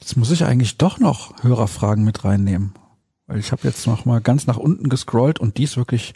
[0.00, 2.74] Jetzt muss ich eigentlich doch noch Hörerfragen mit reinnehmen.
[3.26, 6.14] Weil ich habe jetzt noch mal ganz nach unten gescrollt und die ist wirklich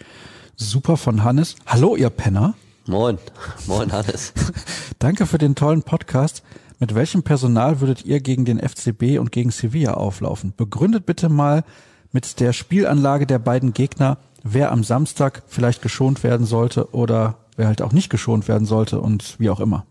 [0.57, 1.57] super von Hannes.
[1.67, 2.55] Hallo, ihr Penner.
[2.87, 3.19] Moin,
[3.67, 4.35] moin Hannes.
[4.99, 6.43] Danke für den tollen Podcast.
[6.79, 10.53] Mit welchem Personal würdet ihr gegen den FCB und gegen Sevilla auflaufen?
[10.55, 11.65] Begründet bitte mal
[12.13, 17.69] mit der Spielanlage der beiden Gegner, wer am Samstag vielleicht geschont werden sollte oder wer
[17.69, 19.87] halt auch nicht geschont werden sollte und wie auch immer.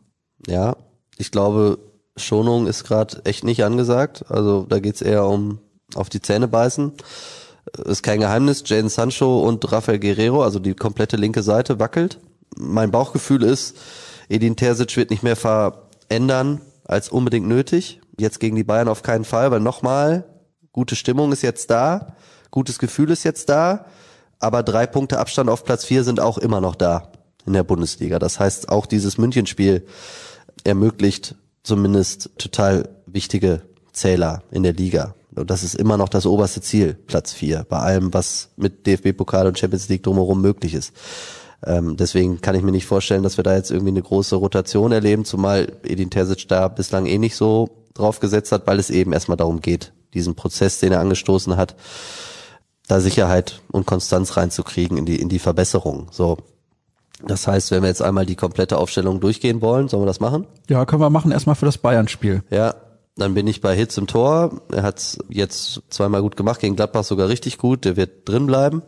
[0.45, 0.75] Ja,
[1.17, 1.79] ich glaube,
[2.15, 4.25] Schonung ist gerade echt nicht angesagt.
[4.29, 5.57] Also da geht's eher um
[5.95, 6.91] auf die Zähne beißen.
[7.85, 12.19] Ist kein Geheimnis, Jaden Sancho und Rafael Guerrero, also die komplette linke Seite wackelt.
[12.57, 13.77] Mein Bauchgefühl ist,
[14.29, 18.01] Edin Terzic wird nicht mehr verändern als unbedingt nötig.
[18.17, 20.25] Jetzt gegen die Bayern auf keinen Fall, weil nochmal,
[20.71, 22.15] gute Stimmung ist jetzt da,
[22.51, 23.85] gutes Gefühl ist jetzt da,
[24.39, 27.11] aber drei Punkte Abstand auf Platz vier sind auch immer noch da
[27.45, 28.19] in der Bundesliga.
[28.19, 29.85] Das heißt, auch dieses Münchenspiel
[30.63, 33.61] ermöglicht zumindest total wichtige
[33.93, 35.15] Zähler in der Liga.
[35.35, 39.47] Und das ist immer noch das oberste Ziel, Platz vier, bei allem, was mit DFB-Pokal
[39.47, 40.93] und Champions League drumherum möglich ist.
[41.65, 44.91] Ähm, deswegen kann ich mir nicht vorstellen, dass wir da jetzt irgendwie eine große Rotation
[44.91, 49.13] erleben, zumal Edin Terzic da bislang eh nicht so drauf gesetzt hat, weil es eben
[49.13, 51.75] erstmal darum geht, diesen Prozess, den er angestoßen hat,
[52.87, 56.07] da Sicherheit und Konstanz reinzukriegen in die, in die Verbesserung.
[56.11, 56.37] So,
[57.25, 60.45] das heißt, wenn wir jetzt einmal die komplette Aufstellung durchgehen wollen, sollen wir das machen?
[60.69, 62.43] Ja, können wir machen, erstmal für das Bayern-Spiel.
[62.49, 62.75] Ja,
[63.15, 64.61] dann bin ich bei Hitz im Tor.
[64.71, 67.85] Er hat jetzt zweimal gut gemacht, gegen Gladbach sogar richtig gut.
[67.85, 68.81] Der wird drin bleiben,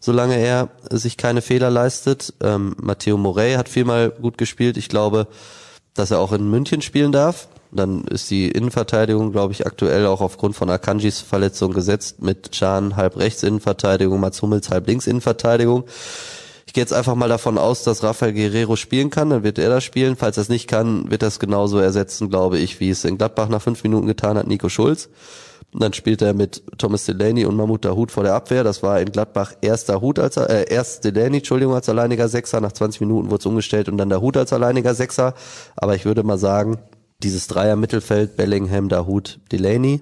[0.00, 2.34] solange er sich keine Fehler leistet.
[2.42, 4.76] Ähm, Matteo Morey hat viermal gut gespielt.
[4.76, 5.26] Ich glaube,
[5.94, 7.48] dass er auch in München spielen darf.
[7.70, 12.96] Dann ist die Innenverteidigung, glaube ich, aktuell auch aufgrund von Akanjis Verletzung gesetzt mit Can
[12.96, 15.84] halb rechts Innenverteidigung, Mats Hummels halb links Innenverteidigung.
[16.72, 19.68] Ich gehe jetzt einfach mal davon aus, dass Rafael Guerrero spielen kann, dann wird er
[19.68, 20.16] das spielen.
[20.16, 23.18] Falls er es nicht kann, wird er es genauso ersetzen, glaube ich, wie es in
[23.18, 25.10] Gladbach nach fünf Minuten getan hat, Nico Schulz.
[25.70, 28.64] Und dann spielt er mit Thomas Delaney und Mahmoud Dahoud vor der Abwehr.
[28.64, 32.62] Das war in Gladbach erster Hut als äh, erst Delaney, Entschuldigung, als alleiniger Sechser.
[32.62, 35.34] Nach 20 Minuten wurde es umgestellt und dann der Hut als alleiniger Sechser.
[35.76, 36.78] Aber ich würde mal sagen,
[37.22, 40.00] dieses Dreier Mittelfeld Bellingham, Dahoud, Delaney.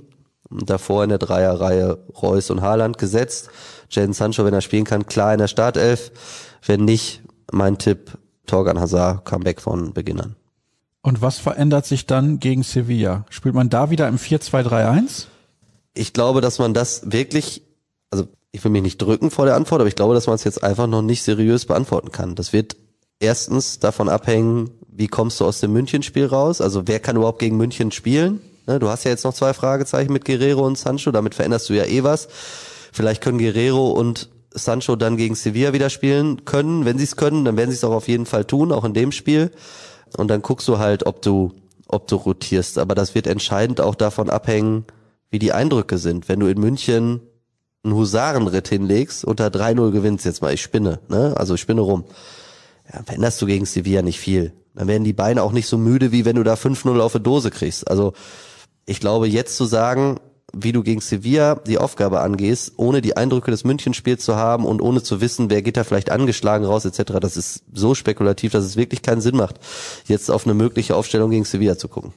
[0.51, 3.51] Davor in der Dreierreihe Reus und Haaland gesetzt.
[3.89, 6.11] Jaden Sancho, wenn er spielen kann, klar in der Startelf.
[6.67, 7.23] Wenn nicht,
[7.53, 10.37] mein Tipp, Torgan Hazard, Comeback von Beginnern.
[11.03, 13.25] Und was verändert sich dann gegen Sevilla?
[13.31, 15.27] Spielt man da wieder im 4-2-3-1?
[15.95, 17.63] Ich glaube, dass man das wirklich,
[18.11, 20.45] also ich will mich nicht drücken vor der Antwort, aber ich glaube, dass man es
[20.45, 22.35] jetzt einfach noch nicht seriös beantworten kann.
[22.35, 22.77] Das wird
[23.19, 26.61] erstens davon abhängen, wie kommst du aus dem Münchenspiel raus?
[26.61, 28.41] Also wer kann überhaupt gegen München spielen?
[28.67, 31.75] Ne, du hast ja jetzt noch zwei Fragezeichen mit Guerrero und Sancho, damit veränderst du
[31.75, 32.29] ja eh was.
[32.93, 36.85] Vielleicht können Guerrero und Sancho dann gegen Sevilla wieder spielen können.
[36.85, 38.95] Wenn sie es können, dann werden sie es auch auf jeden Fall tun, auch in
[38.95, 39.51] dem Spiel.
[40.17, 41.53] Und dann guckst du halt, ob du,
[41.87, 42.79] ob du rotierst.
[42.79, 44.85] Aber das wird entscheidend auch davon abhängen,
[45.31, 46.29] wie die Eindrücke sind.
[46.29, 47.21] Wenn du in München
[47.85, 51.35] einen Husarenritt hinlegst, unter 3-0 gewinnst, jetzt mal, ich spinne, ne?
[51.37, 52.05] Also ich spinne rum.
[52.93, 54.53] Ja, veränderst du gegen Sevilla nicht viel.
[54.75, 57.23] Dann werden die Beine auch nicht so müde, wie wenn du da 5-0 auf eine
[57.23, 57.89] Dose kriegst.
[57.89, 58.13] Also
[58.87, 60.19] ich glaube, jetzt zu sagen,
[60.53, 64.81] wie du gegen Sevilla die Aufgabe angehst, ohne die Eindrücke des Münchenspiels zu haben und
[64.81, 67.13] ohne zu wissen, wer geht da vielleicht angeschlagen raus etc.
[67.21, 69.57] Das ist so spekulativ, dass es wirklich keinen Sinn macht,
[70.07, 72.13] jetzt auf eine mögliche Aufstellung gegen Sevilla zu gucken.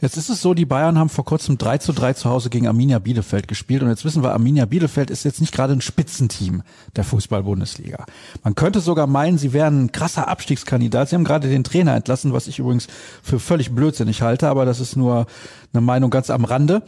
[0.00, 2.66] Jetzt ist es so, die Bayern haben vor kurzem 3 zu 3 zu Hause gegen
[2.66, 6.62] Arminia Bielefeld gespielt und jetzt wissen wir, Arminia Bielefeld ist jetzt nicht gerade ein Spitzenteam
[6.96, 8.06] der Fußball-Bundesliga.
[8.42, 11.10] Man könnte sogar meinen, sie wären ein krasser Abstiegskandidat.
[11.10, 12.86] Sie haben gerade den Trainer entlassen, was ich übrigens
[13.22, 15.26] für völlig blödsinnig halte, aber das ist nur
[15.74, 16.82] eine Meinung ganz am Rande.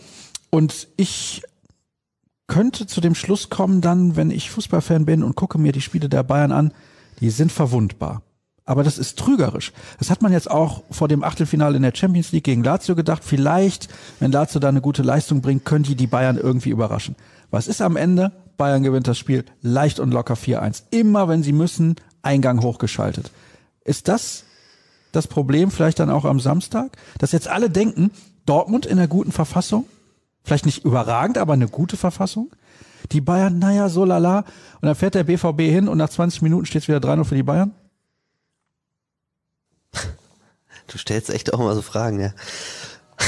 [0.48, 1.42] Und ich
[2.46, 6.08] könnte zu dem Schluss kommen dann, wenn ich Fußballfan bin und gucke mir die Spiele
[6.08, 6.72] der Bayern an,
[7.20, 8.22] die sind verwundbar.
[8.64, 9.72] Aber das ist trügerisch.
[9.98, 13.24] Das hat man jetzt auch vor dem Achtelfinale in der Champions League gegen Lazio gedacht.
[13.24, 13.88] Vielleicht,
[14.20, 17.16] wenn Lazio da eine gute Leistung bringt, können die die Bayern irgendwie überraschen.
[17.50, 18.30] Was ist am Ende?
[18.56, 20.84] Bayern gewinnt das Spiel leicht und locker 4-1.
[20.90, 23.32] Immer wenn sie müssen, Eingang hochgeschaltet.
[23.84, 24.44] Ist das
[25.10, 26.96] das Problem vielleicht dann auch am Samstag?
[27.18, 28.12] Dass jetzt alle denken,
[28.46, 29.86] Dortmund in einer guten Verfassung?
[30.44, 32.50] Vielleicht nicht überragend, aber eine gute Verfassung?
[33.10, 34.38] Die Bayern, naja, so lala.
[34.80, 37.34] Und dann fährt der BVB hin und nach 20 Minuten steht es wieder 3-0 für
[37.34, 37.72] die Bayern?
[40.92, 42.32] Du stellst echt auch immer so Fragen, ja.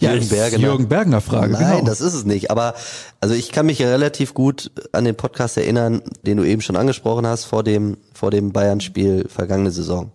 [0.00, 0.62] Ja, Jürgen Bergener.
[0.62, 1.84] Jürgen Bergener Frage, Nein, genau.
[1.84, 2.50] das ist es nicht.
[2.50, 2.74] Aber
[3.20, 7.26] also ich kann mich relativ gut an den Podcast erinnern, den du eben schon angesprochen
[7.26, 10.10] hast vor dem vor dem Bayern-Spiel vergangene Saison.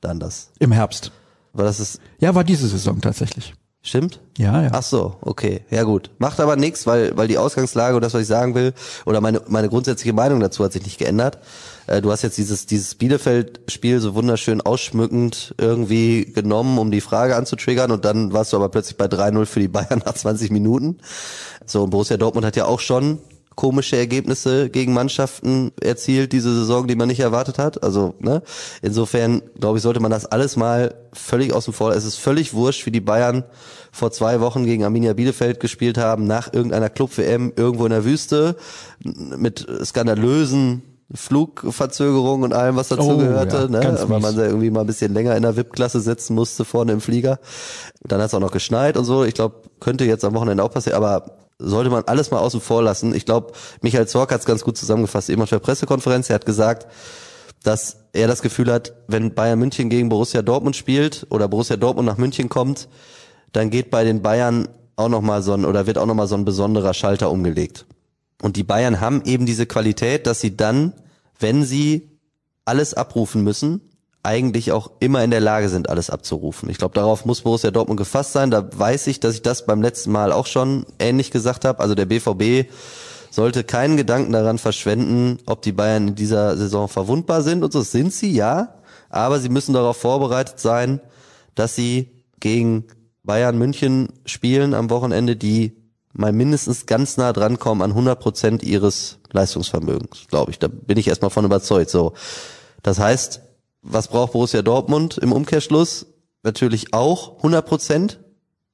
[0.00, 0.50] Dann das.
[0.58, 1.12] Im Herbst.
[1.52, 2.00] War das ist?
[2.18, 3.54] Ja, war diese Saison tatsächlich.
[3.82, 4.20] Stimmt?
[4.36, 4.68] Ja, ja.
[4.72, 5.62] Ach so, okay.
[5.70, 6.10] Ja gut.
[6.18, 8.74] Macht aber nichts, weil weil die Ausgangslage und das, was ich sagen will,
[9.06, 11.38] oder meine meine grundsätzliche Meinung dazu hat sich nicht geändert.
[11.86, 17.36] Äh, du hast jetzt dieses, dieses Bielefeld-Spiel so wunderschön ausschmückend irgendwie genommen, um die Frage
[17.36, 20.98] anzutriggern und dann warst du aber plötzlich bei 3-0 für die Bayern nach 20 Minuten.
[21.66, 23.18] So, und Borussia Dortmund hat ja auch schon
[23.56, 27.82] komische Ergebnisse gegen Mannschaften erzielt diese Saison, die man nicht erwartet hat.
[27.82, 28.42] Also, ne?
[28.80, 31.92] Insofern, glaube ich, sollte man das alles mal völlig außen vor.
[31.92, 33.44] Es ist völlig wurscht, wie die Bayern
[33.92, 38.56] vor zwei Wochen gegen Arminia Bielefeld gespielt haben, nach irgendeiner Club-WM irgendwo in der Wüste,
[39.02, 40.82] mit skandalösen
[41.12, 43.98] Flugverzögerung und allem, was dazu oh, gehörte, ja, ne?
[44.06, 47.00] weil man da irgendwie mal ein bisschen länger in der VIP-Klasse sitzen musste vorne im
[47.00, 47.40] Flieger.
[48.04, 49.24] Dann hat es auch noch geschneit und so.
[49.24, 51.24] Ich glaube, könnte jetzt am Wochenende auch passieren, aber
[51.60, 53.14] sollte man alles mal außen vor lassen.
[53.14, 53.52] Ich glaube,
[53.82, 56.30] Michael Zorc hat es ganz gut zusammengefasst, eben auf der Pressekonferenz.
[56.30, 56.86] Er hat gesagt,
[57.62, 62.06] dass er das Gefühl hat, wenn Bayern München gegen Borussia Dortmund spielt oder Borussia Dortmund
[62.06, 62.88] nach München kommt,
[63.52, 66.26] dann geht bei den Bayern auch noch mal so ein oder wird auch noch mal
[66.26, 67.86] so ein besonderer Schalter umgelegt.
[68.42, 70.94] Und die Bayern haben eben diese Qualität, dass sie dann,
[71.38, 72.10] wenn sie
[72.64, 73.89] alles abrufen müssen,
[74.22, 76.68] eigentlich auch immer in der Lage sind, alles abzurufen.
[76.68, 78.50] Ich glaube, darauf muss Borussia Dortmund gefasst sein.
[78.50, 81.80] Da weiß ich, dass ich das beim letzten Mal auch schon ähnlich gesagt habe.
[81.80, 82.70] Also der BVB
[83.30, 87.80] sollte keinen Gedanken daran verschwenden, ob die Bayern in dieser Saison verwundbar sind und so
[87.80, 88.74] sind sie, ja.
[89.08, 91.00] Aber sie müssen darauf vorbereitet sein,
[91.54, 92.10] dass sie
[92.40, 92.84] gegen
[93.22, 95.76] Bayern München spielen am Wochenende, die
[96.12, 100.58] mal mindestens ganz nah dran kommen an 100 Prozent ihres Leistungsvermögens, glaube ich.
[100.58, 101.90] Da bin ich erstmal von überzeugt.
[101.90, 102.14] So,
[102.82, 103.40] das heißt,
[103.82, 106.06] was braucht Borussia Dortmund im Umkehrschluss?
[106.42, 108.20] Natürlich auch 100 Prozent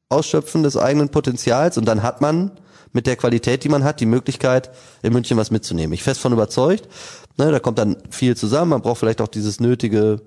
[0.08, 2.52] Ausschöpfen des eigenen Potenzials und dann hat man
[2.92, 4.70] mit der Qualität, die man hat, die Möglichkeit,
[5.02, 5.92] in München was mitzunehmen.
[5.92, 6.88] Ich fest von überzeugt.
[7.36, 8.70] Ne, da kommt dann viel zusammen.
[8.70, 10.22] Man braucht vielleicht auch dieses nötige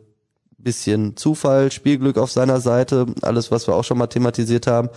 [0.57, 4.89] bisschen Zufall, Spielglück auf seiner Seite, alles, was wir auch schon mal thematisiert haben.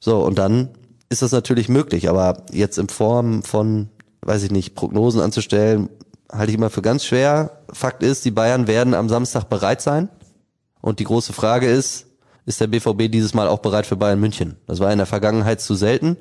[0.00, 0.70] So, und dann
[1.08, 3.88] ist das natürlich möglich, aber jetzt in Form von,
[4.22, 5.88] weiß ich nicht, Prognosen anzustellen,
[6.34, 7.62] halte ich immer für ganz schwer.
[7.72, 10.08] Fakt ist, die Bayern werden am Samstag bereit sein.
[10.80, 12.06] Und die große Frage ist,
[12.46, 14.56] ist der BVB dieses Mal auch bereit für Bayern München?
[14.66, 16.16] Das war in der Vergangenheit zu selten.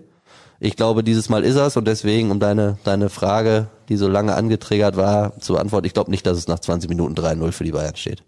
[0.60, 4.34] Ich glaube, dieses Mal ist es und deswegen, um deine, deine Frage, die so lange
[4.36, 7.74] angetriggert war, zu antworten, ich glaube nicht, dass es nach 20 Minuten 3-0 für die
[7.74, 8.24] Bayern steht.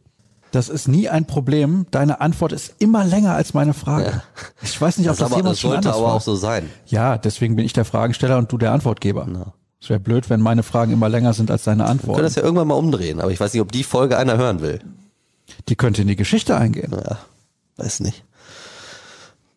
[0.52, 1.86] Das ist nie ein Problem.
[1.92, 4.06] Deine Antwort ist immer länger als meine Frage.
[4.06, 4.24] Ja.
[4.62, 6.14] Ich weiß nicht, ob das, das aber, jemals das sollte anders aber war.
[6.16, 6.70] auch so sein.
[6.88, 9.26] Ja, deswegen bin ich der Fragensteller und du der Antwortgeber.
[9.26, 9.54] No.
[9.86, 12.08] Es wäre blöd, wenn meine Fragen immer länger sind als deine Antworten.
[12.08, 14.36] Wir können das ja irgendwann mal umdrehen, aber ich weiß nicht, ob die Folge einer
[14.36, 14.80] hören will.
[15.70, 16.92] Die könnte in die Geschichte eingehen.
[16.92, 17.20] Ja,
[17.78, 18.24] weiß nicht.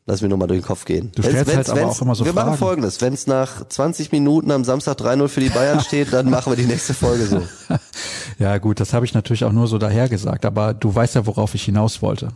[0.04, 1.12] Lass mir nur mal durch den Kopf gehen.
[1.14, 2.46] Du stellst wenn's, halt aber auch immer so Wir Fragen.
[2.50, 3.00] machen folgendes.
[3.00, 6.56] Wenn es nach 20 Minuten am Samstag 3-0 für die Bayern steht, dann machen wir
[6.58, 7.42] die nächste Folge so.
[8.38, 10.44] ja gut, das habe ich natürlich auch nur so dahergesagt.
[10.44, 12.32] Aber du weißt ja, worauf ich hinaus wollte.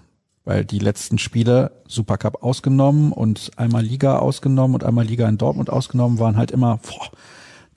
[0.46, 5.68] Weil die letzten Spiele, Supercup ausgenommen und einmal Liga ausgenommen und einmal Liga in Dortmund
[5.68, 7.10] ausgenommen, waren halt immer, boah,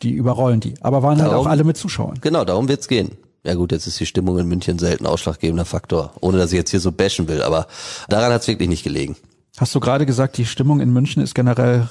[0.02, 0.76] die überrollen die.
[0.82, 2.20] Aber waren darum, halt auch alle mit Zuschauern.
[2.22, 3.12] Genau, darum wird's gehen.
[3.44, 6.14] Ja gut, jetzt ist die Stimmung in München selten ausschlaggebender Faktor.
[6.20, 7.68] Ohne dass ich jetzt hier so bashen will, aber
[8.10, 9.16] daran hat's wirklich nicht gelegen.
[9.58, 11.88] Hast du gerade gesagt, die Stimmung in München ist generell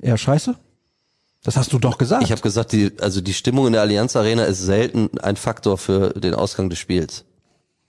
[0.00, 0.54] eher scheiße?
[1.42, 2.22] Das hast du doch gesagt.
[2.22, 5.78] Ich habe gesagt, die, also die Stimmung in der Allianz Arena ist selten ein Faktor
[5.78, 7.24] für den Ausgang des Spiels.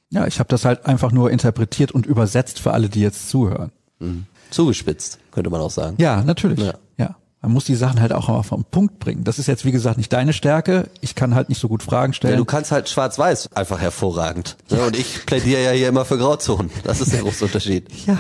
[0.10, 3.72] Ja, ich habe das halt einfach nur interpretiert und übersetzt für alle, die jetzt zuhören.
[4.52, 5.98] Zugespitzt, könnte man auch sagen.
[6.00, 6.60] Ja, natürlich.
[6.60, 6.74] Ja.
[6.98, 7.16] Ja.
[7.44, 9.24] Man muss die Sachen halt auch mal vom Punkt bringen.
[9.24, 10.90] Das ist jetzt, wie gesagt, nicht deine Stärke.
[11.02, 12.38] Ich kann halt nicht so gut Fragen Ja, stellen.
[12.38, 14.58] du kannst halt schwarz-weiß einfach hervorragend.
[14.70, 14.80] Ne?
[14.86, 16.70] Und ich plädiere ja hier immer für Grauzonen.
[16.84, 17.88] Das ist der große Unterschied.
[18.06, 18.18] Ja,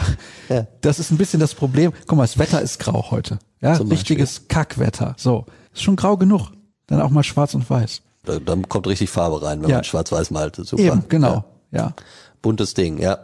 [0.50, 0.66] Ja.
[0.82, 1.92] das ist ein bisschen das Problem.
[2.08, 3.38] Guck mal, das Wetter ist grau heute.
[3.62, 4.16] Ja, Zum Beispiel.
[4.18, 5.14] richtiges Kackwetter.
[5.18, 6.50] So, ist schon grau genug.
[6.88, 8.02] Dann auch mal schwarz und weiß.
[8.24, 9.78] Da, dann kommt richtig Farbe rein, wenn Ja.
[9.78, 10.56] man schwarz-weiß malt.
[10.56, 10.82] Super.
[10.82, 11.46] Eben, genau.
[11.72, 11.80] Ja.
[11.80, 11.94] Ja.
[12.42, 13.20] Buntes Ding, ja.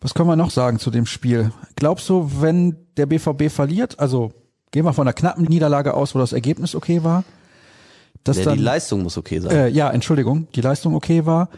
[0.00, 1.52] Was können wir noch sagen zu dem Spiel?
[1.76, 4.32] Glaubst du, wenn der BVB verliert, also
[4.74, 7.22] gehen wir von einer knappen Niederlage aus, wo das Ergebnis okay war,
[8.24, 9.52] dass ja dann die Leistung muss okay sein.
[9.52, 11.48] äh, ja, Entschuldigung, die Leistung okay war.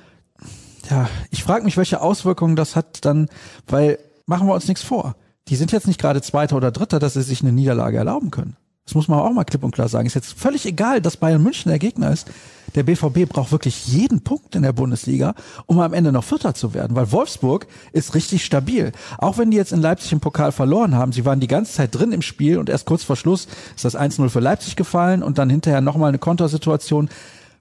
[0.91, 3.31] Ja, ich frage mich, welche Auswirkungen das hat dann,
[3.67, 5.17] weil machen wir uns nichts vor.
[5.49, 8.55] Die sind jetzt nicht gerade Zweiter oder Dritter, dass sie sich eine Niederlage erlauben können.
[8.87, 10.07] Das muss man auch mal klipp und klar sagen.
[10.07, 12.29] Ist jetzt völlig egal, dass Bayern München der Gegner ist.
[12.77, 15.35] Der BVB braucht wirklich jeden Punkt in der Bundesliga,
[15.67, 18.93] um am Ende noch Vierter zu werden, weil Wolfsburg ist richtig stabil.
[19.19, 21.95] Auch wenn die jetzt in Leipzig im Pokal verloren haben, sie waren die ganze Zeit
[21.95, 25.39] drin im Spiel und erst kurz vor Schluss ist das 1-0 für Leipzig gefallen und
[25.39, 27.09] dann hinterher nochmal eine Kontersituation.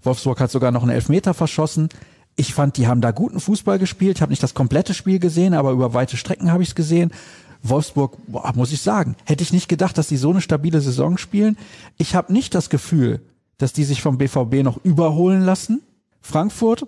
[0.03, 1.89] Wolfsburg hat sogar noch einen Elfmeter verschossen.
[2.35, 4.17] Ich fand, die haben da guten Fußball gespielt.
[4.17, 7.11] Ich habe nicht das komplette Spiel gesehen, aber über weite Strecken habe ich es gesehen.
[7.69, 11.17] Wolfsburg, boah, muss ich sagen, hätte ich nicht gedacht, dass die so eine stabile Saison
[11.17, 11.57] spielen.
[11.97, 13.21] Ich habe nicht das Gefühl,
[13.57, 15.81] dass die sich vom BVB noch überholen lassen.
[16.21, 16.87] Frankfurt,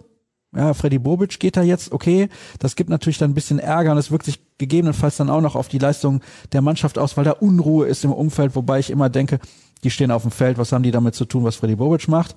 [0.56, 3.98] ja, Freddy Bobic geht da jetzt, okay, das gibt natürlich dann ein bisschen Ärger und
[3.98, 6.22] es wirkt sich gegebenenfalls dann auch noch auf die Leistung
[6.52, 9.40] der Mannschaft aus, weil da Unruhe ist im Umfeld, wobei ich immer denke,
[9.84, 12.36] die stehen auf dem Feld, was haben die damit zu tun, was Freddy Bobic macht?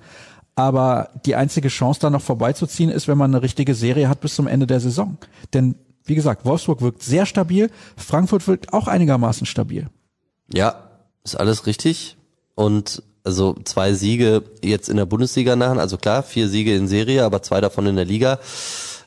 [0.55, 4.35] Aber die einzige Chance, da noch vorbeizuziehen, ist, wenn man eine richtige Serie hat bis
[4.35, 5.17] zum Ende der Saison.
[5.53, 5.75] Denn,
[6.05, 9.89] wie gesagt, Wolfsburg wirkt sehr stabil, Frankfurt wirkt auch einigermaßen stabil.
[10.53, 10.89] Ja,
[11.23, 12.17] ist alles richtig.
[12.55, 17.23] Und also zwei Siege jetzt in der Bundesliga nach, also klar, vier Siege in Serie,
[17.23, 18.39] aber zwei davon in der Liga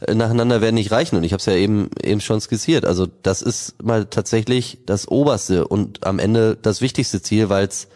[0.00, 1.16] äh, nacheinander werden nicht reichen.
[1.16, 2.84] Und ich habe es ja eben eben schon skizziert.
[2.84, 7.88] Also das ist mal tatsächlich das oberste und am Ende das wichtigste Ziel, weil es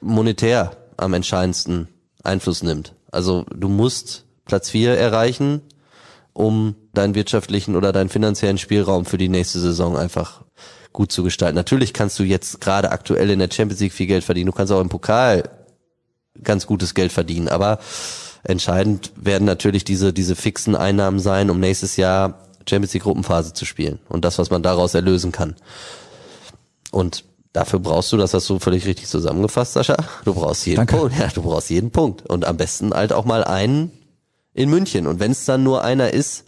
[0.00, 1.88] monetär am entscheidendsten
[2.22, 2.94] Einfluss nimmt.
[3.10, 5.62] Also du musst Platz vier erreichen,
[6.34, 10.42] um deinen wirtschaftlichen oder deinen finanziellen Spielraum für die nächste Saison einfach
[10.92, 11.56] gut zu gestalten.
[11.56, 14.46] Natürlich kannst du jetzt gerade aktuell in der Champions League viel Geld verdienen.
[14.46, 15.48] Du kannst auch im Pokal
[16.42, 17.48] ganz gutes Geld verdienen.
[17.48, 17.78] Aber
[18.42, 23.64] entscheidend werden natürlich diese, diese fixen Einnahmen sein, um nächstes Jahr Champions League Gruppenphase zu
[23.64, 25.54] spielen und das, was man daraus erlösen kann.
[26.90, 29.96] Und dafür brauchst du, das hast du völlig richtig zusammengefasst, Sascha.
[30.24, 30.96] Du brauchst jeden Danke.
[30.96, 31.18] Punkt.
[31.18, 32.26] Ja, du brauchst jeden Punkt.
[32.26, 33.90] Und am besten halt auch mal einen
[34.54, 35.06] in München.
[35.06, 36.44] Und wenn es dann nur einer ist,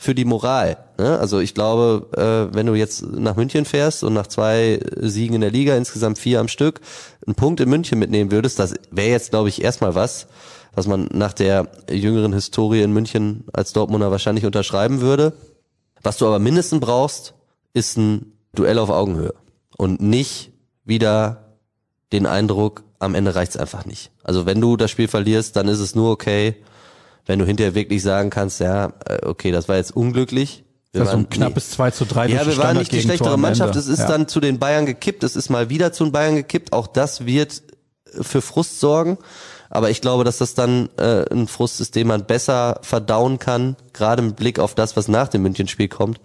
[0.00, 0.78] für die Moral.
[0.96, 1.18] Ne?
[1.18, 5.42] Also ich glaube, äh, wenn du jetzt nach München fährst und nach zwei Siegen in
[5.42, 6.80] der Liga, insgesamt vier am Stück,
[7.26, 10.26] einen Punkt in München mitnehmen würdest, das wäre jetzt, glaube ich, erstmal was,
[10.74, 15.34] was man nach der jüngeren Historie in München als Dortmunder wahrscheinlich unterschreiben würde.
[16.02, 17.34] Was du aber mindestens brauchst,
[17.74, 19.34] ist ein Duell auf Augenhöhe
[19.76, 20.50] und nicht
[20.82, 21.56] wieder
[22.10, 24.12] den Eindruck, am Ende reicht's einfach nicht.
[24.24, 26.56] Also wenn du das Spiel verlierst, dann ist es nur okay,
[27.26, 30.64] wenn du hinterher wirklich sagen kannst, ja, äh, okay, das war jetzt unglücklich.
[30.92, 33.76] Wir Das waren- ein knappes 2 zu 3 ja, wir waren nicht die schlechtere Mannschaft.
[33.76, 34.08] Es ist ja.
[34.08, 35.22] dann zu den Bayern gekippt.
[35.22, 36.72] Es ist mal wieder zu den Bayern gekippt.
[36.72, 37.62] Auch das wird
[38.20, 39.18] für Frust sorgen.
[39.68, 43.76] Aber ich glaube, dass das dann äh, ein Frust ist, den man besser verdauen kann,
[43.92, 46.20] gerade mit Blick auf das, was nach dem Münchenspiel kommt,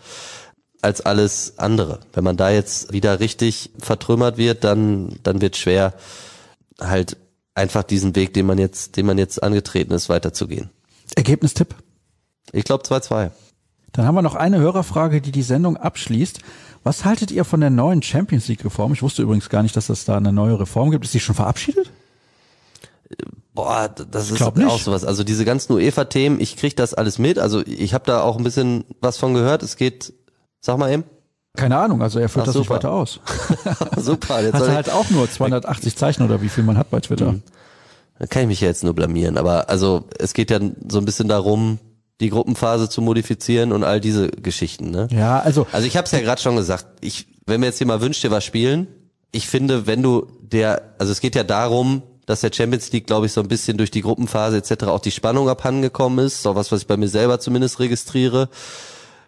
[0.82, 2.00] als alles andere.
[2.14, 5.94] Wenn man da jetzt wieder richtig vertrümmert wird, dann, dann wird schwer,
[6.82, 7.18] halt
[7.54, 10.72] einfach diesen Weg, den man jetzt, den man jetzt angetreten ist, weiterzugehen.
[11.16, 11.76] Ergebnistipp?
[12.52, 13.32] Ich glaube 2-2.
[13.92, 16.40] Dann haben wir noch eine Hörerfrage, die die Sendung abschließt.
[16.84, 18.94] Was haltet ihr von der neuen Champions League Reform?
[18.94, 21.06] Ich wusste übrigens gar nicht, dass es da eine neue Reform gibt.
[21.06, 21.92] Ist die schon verabschiedet?
[23.54, 24.68] Boah, das ist nicht.
[24.68, 25.06] auch sowas.
[25.06, 27.40] Also diese ganzen UEFA-Themen, ich krieg das alles mit.
[27.40, 29.64] Also ich habe da auch ein bisschen was von gehört.
[29.64, 30.14] Es geht,
[30.60, 31.06] sag mal eben.
[31.56, 32.76] Keine Ahnung, also er führt Ach, das nicht super.
[32.76, 33.22] weiter aus.
[33.98, 37.00] Super, jetzt Hat er halt auch nur 280 Zeichen oder wie viel man hat bei
[37.00, 37.36] Twitter.
[38.20, 39.38] Da kann ich mich ja jetzt nur blamieren.
[39.38, 41.80] Aber also es geht ja so ein bisschen darum,
[42.22, 44.90] die Gruppenphase zu modifizieren und all diese Geschichten.
[44.90, 45.08] Ne?
[45.12, 46.86] Ja, also Also ich habe es ja gerade schon gesagt.
[47.02, 48.88] Ich, wenn mir jetzt jemand wünscht, dir was spielen,
[49.32, 53.26] ich finde, wenn du der, also es geht ja darum, dass der Champions League, glaube
[53.26, 54.86] ich, so ein bisschen durch die Gruppenphase etc.
[54.86, 56.42] auch die Spannung abhandengekommen ist.
[56.42, 58.50] So was, was ich bei mir selber zumindest registriere.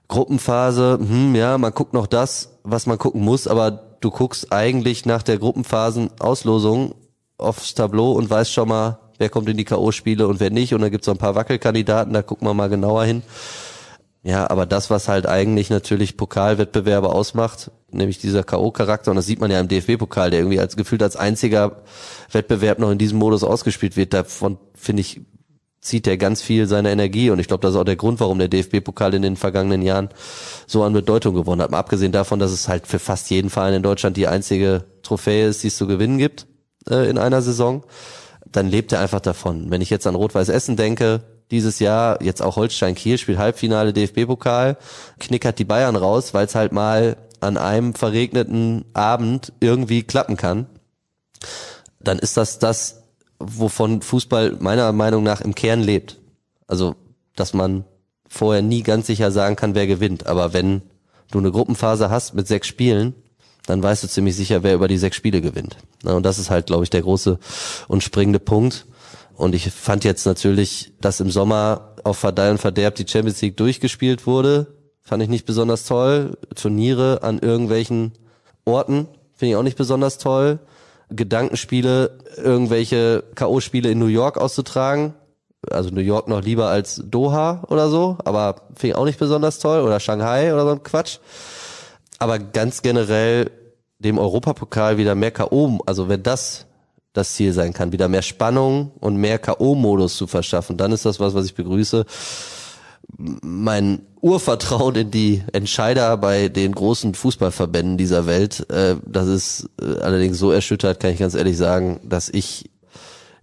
[0.08, 5.06] Gruppenphase, hm, ja, man guckt noch das, was man gucken muss, aber du guckst eigentlich
[5.06, 6.96] nach der Gruppenphasen-Auslosung
[7.38, 10.74] aufs Tableau und weißt schon mal, wer kommt in die K.O.-Spiele und wer nicht.
[10.74, 13.24] Und da gibt's so ein paar Wackelkandidaten, da gucken wir mal genauer hin.
[14.24, 19.40] Ja, aber das, was halt eigentlich natürlich Pokalwettbewerbe ausmacht, nämlich dieser K.O.-Charakter, und das sieht
[19.40, 21.84] man ja im DFB-Pokal, der irgendwie als gefühlt als einziger
[22.32, 25.22] Wettbewerb noch in diesem Modus ausgespielt wird, davon finde ich,
[25.80, 28.40] zieht er ganz viel seiner Energie und ich glaube, das ist auch der Grund, warum
[28.40, 30.10] der DFB-Pokal in den vergangenen Jahren
[30.66, 31.72] so an Bedeutung gewonnen hat.
[31.72, 35.48] Mal abgesehen davon, dass es halt für fast jeden Verein in Deutschland die einzige Trophäe
[35.48, 36.48] ist, die es zu gewinnen gibt
[36.90, 37.84] äh, in einer Saison,
[38.52, 39.70] dann lebt er einfach davon.
[39.70, 41.22] Wenn ich jetzt an Rot-Weiß Essen denke,
[41.52, 44.78] dieses Jahr, jetzt auch Holstein Kiel spielt Halbfinale DFB-Pokal,
[45.20, 50.66] knickert die Bayern raus, weil es halt mal an einem verregneten Abend irgendwie klappen kann,
[52.00, 53.04] dann ist das das
[53.40, 56.18] wovon Fußball meiner Meinung nach im Kern lebt.
[56.68, 56.96] Also,
[57.36, 57.86] dass man
[58.28, 60.28] vorher nie ganz sicher sagen kann, wer gewinnt.
[60.28, 60.82] Aber wenn
[61.32, 63.14] du eine Gruppenphase hast mit sechs Spielen,
[63.68, 65.78] dann weißt du ziemlich sicher, wer über die sechs Spiele gewinnt.
[66.04, 67.38] Und das ist halt, glaube ich, der große
[67.88, 68.88] und springende Punkt.
[69.36, 73.58] Und ich fand jetzt natürlich, dass im Sommer auf Verdeih und Verderb die Champions League
[73.58, 74.68] durchgespielt wurde.
[75.04, 76.38] Fand ich nicht besonders toll.
[76.56, 78.14] Turniere an irgendwelchen
[78.66, 80.60] Orten finde ich auch nicht besonders toll.
[81.10, 85.14] Gedankenspiele, irgendwelche K.O.-Spiele in New York auszutragen.
[85.70, 89.60] Also New York noch lieber als Doha oder so, aber finde ich auch nicht besonders
[89.60, 89.82] toll.
[89.82, 91.20] Oder Shanghai oder so ein Quatsch.
[92.20, 93.52] Aber ganz generell
[94.00, 96.66] dem Europapokal wieder mehr K.O., also wenn das
[97.14, 101.20] das Ziel sein kann, wieder mehr Spannung und mehr K.O.-Modus zu verschaffen, dann ist das
[101.20, 102.06] was, was ich begrüße
[103.18, 110.00] mein Urvertrauen in die Entscheider bei den großen Fußballverbänden dieser Welt, äh, das ist äh,
[110.00, 112.70] allerdings so erschüttert, kann ich ganz ehrlich sagen, dass ich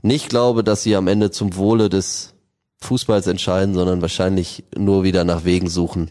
[0.03, 2.35] nicht glaube, dass sie am Ende zum Wohle des
[2.81, 6.11] Fußballs entscheiden, sondern wahrscheinlich nur wieder nach Wegen suchen,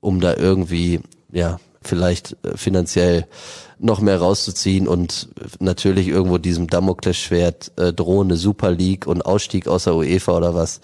[0.00, 1.00] um da irgendwie,
[1.30, 3.26] ja, vielleicht äh, finanziell
[3.78, 5.28] noch mehr rauszuziehen und
[5.60, 10.80] natürlich irgendwo diesem Damoklesschwert äh, drohende Super League und Ausstieg aus der UEFA oder was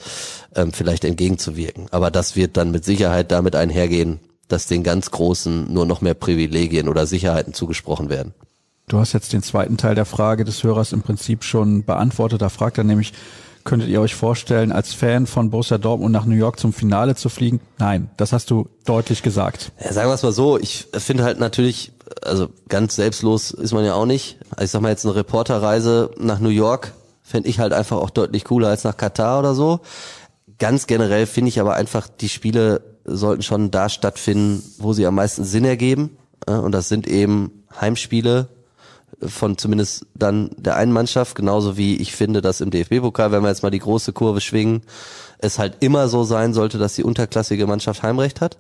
[0.55, 1.87] ähm, vielleicht entgegenzuwirken.
[1.91, 6.15] Aber das wird dann mit Sicherheit damit einhergehen, dass den ganz Großen nur noch mehr
[6.15, 8.35] Privilegien oder Sicherheiten zugesprochen werden.
[8.89, 12.43] Du hast jetzt den zweiten Teil der Frage des Hörers im Prinzip schon beantwortet.
[12.43, 13.13] Da fragt er nämlich,
[13.65, 17.29] könntet ihr euch vorstellen, als Fan von Borussia Dortmund nach New York zum Finale zu
[17.29, 17.61] fliegen?
[17.79, 19.73] Nein, das hast du deutlich gesagt.
[19.83, 21.93] Ja, sagen wir es mal so, ich finde halt natürlich,
[22.23, 24.39] also ganz selbstlos ist man ja auch nicht.
[24.51, 26.93] Also ich sag mal jetzt eine Reporterreise nach New York
[27.23, 29.81] fände ich halt einfach auch deutlich cooler als nach Katar oder so.
[30.59, 35.15] Ganz generell finde ich aber einfach, die Spiele sollten schon da stattfinden, wo sie am
[35.15, 36.17] meisten Sinn ergeben.
[36.47, 38.49] Und das sind eben Heimspiele
[39.27, 43.49] von zumindest dann der einen Mannschaft, genauso wie ich finde, dass im DFB-Pokal, wenn wir
[43.49, 44.83] jetzt mal die große Kurve schwingen,
[45.39, 48.59] es halt immer so sein sollte, dass die unterklassige Mannschaft Heimrecht hat.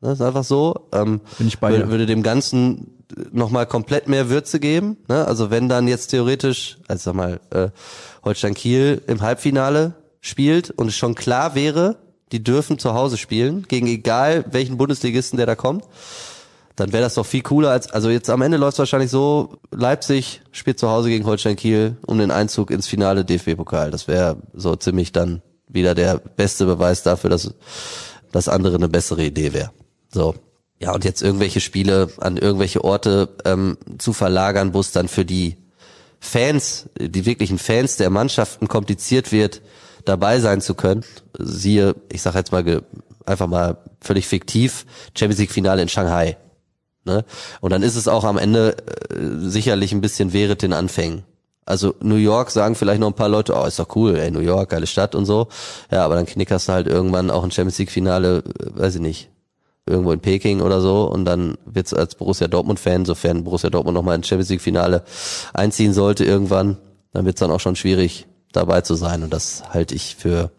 [0.00, 0.88] Das ist einfach so.
[0.92, 4.96] Ähm, Bin ich bei würde, würde dem Ganzen nochmal komplett mehr Würze geben.
[5.08, 5.26] Ne?
[5.26, 7.68] Also wenn dann jetzt theoretisch, also sag mal, äh,
[8.24, 11.96] Holstein Kiel im Halbfinale spielt und es schon klar wäre,
[12.32, 15.84] die dürfen zu Hause spielen, gegen egal welchen Bundesligisten, der da kommt,
[16.76, 19.58] dann wäre das doch viel cooler als, also jetzt am Ende läuft es wahrscheinlich so,
[19.70, 23.90] Leipzig spielt zu Hause gegen Holstein Kiel um den Einzug ins Finale DFB-Pokal.
[23.90, 27.54] Das wäre so ziemlich dann wieder der beste Beweis dafür, dass
[28.30, 29.70] das andere eine bessere Idee wäre.
[30.12, 30.34] So.
[30.78, 35.24] Ja, und jetzt irgendwelche Spiele an irgendwelche Orte ähm, zu verlagern, wo es dann für
[35.24, 35.56] die
[36.18, 39.62] Fans, die wirklichen Fans der Mannschaften kompliziert wird,
[40.04, 41.04] dabei sein zu können.
[41.38, 42.82] Siehe, ich sag jetzt mal
[43.26, 46.36] einfach mal völlig fiktiv, Champions League Finale in Shanghai.
[47.04, 47.24] Ne?
[47.60, 48.76] Und dann ist es auch am Ende
[49.10, 51.24] äh, sicherlich ein bisschen während den Anfängen.
[51.64, 54.40] Also New York sagen vielleicht noch ein paar Leute, oh, ist doch cool, ey, New
[54.40, 55.48] York, geile Stadt und so.
[55.90, 59.00] Ja, aber dann knickerst du halt irgendwann auch ein Champions League Finale, äh, weiß ich
[59.00, 59.30] nicht,
[59.86, 63.94] irgendwo in Peking oder so und dann wird's als Borussia Dortmund Fan, sofern Borussia Dortmund
[63.94, 65.02] nochmal ein Champions League Finale
[65.54, 66.78] einziehen sollte irgendwann,
[67.12, 70.50] dann wird's dann auch schon schwierig dabei zu sein und das halte ich für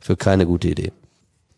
[0.00, 0.92] für keine gute Idee.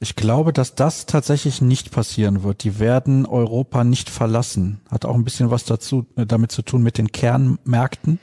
[0.01, 2.65] Ich glaube, dass das tatsächlich nicht passieren wird.
[2.65, 4.81] Die werden Europa nicht verlassen.
[4.91, 8.19] Hat auch ein bisschen was dazu, äh, damit zu tun mit den Kernmärkten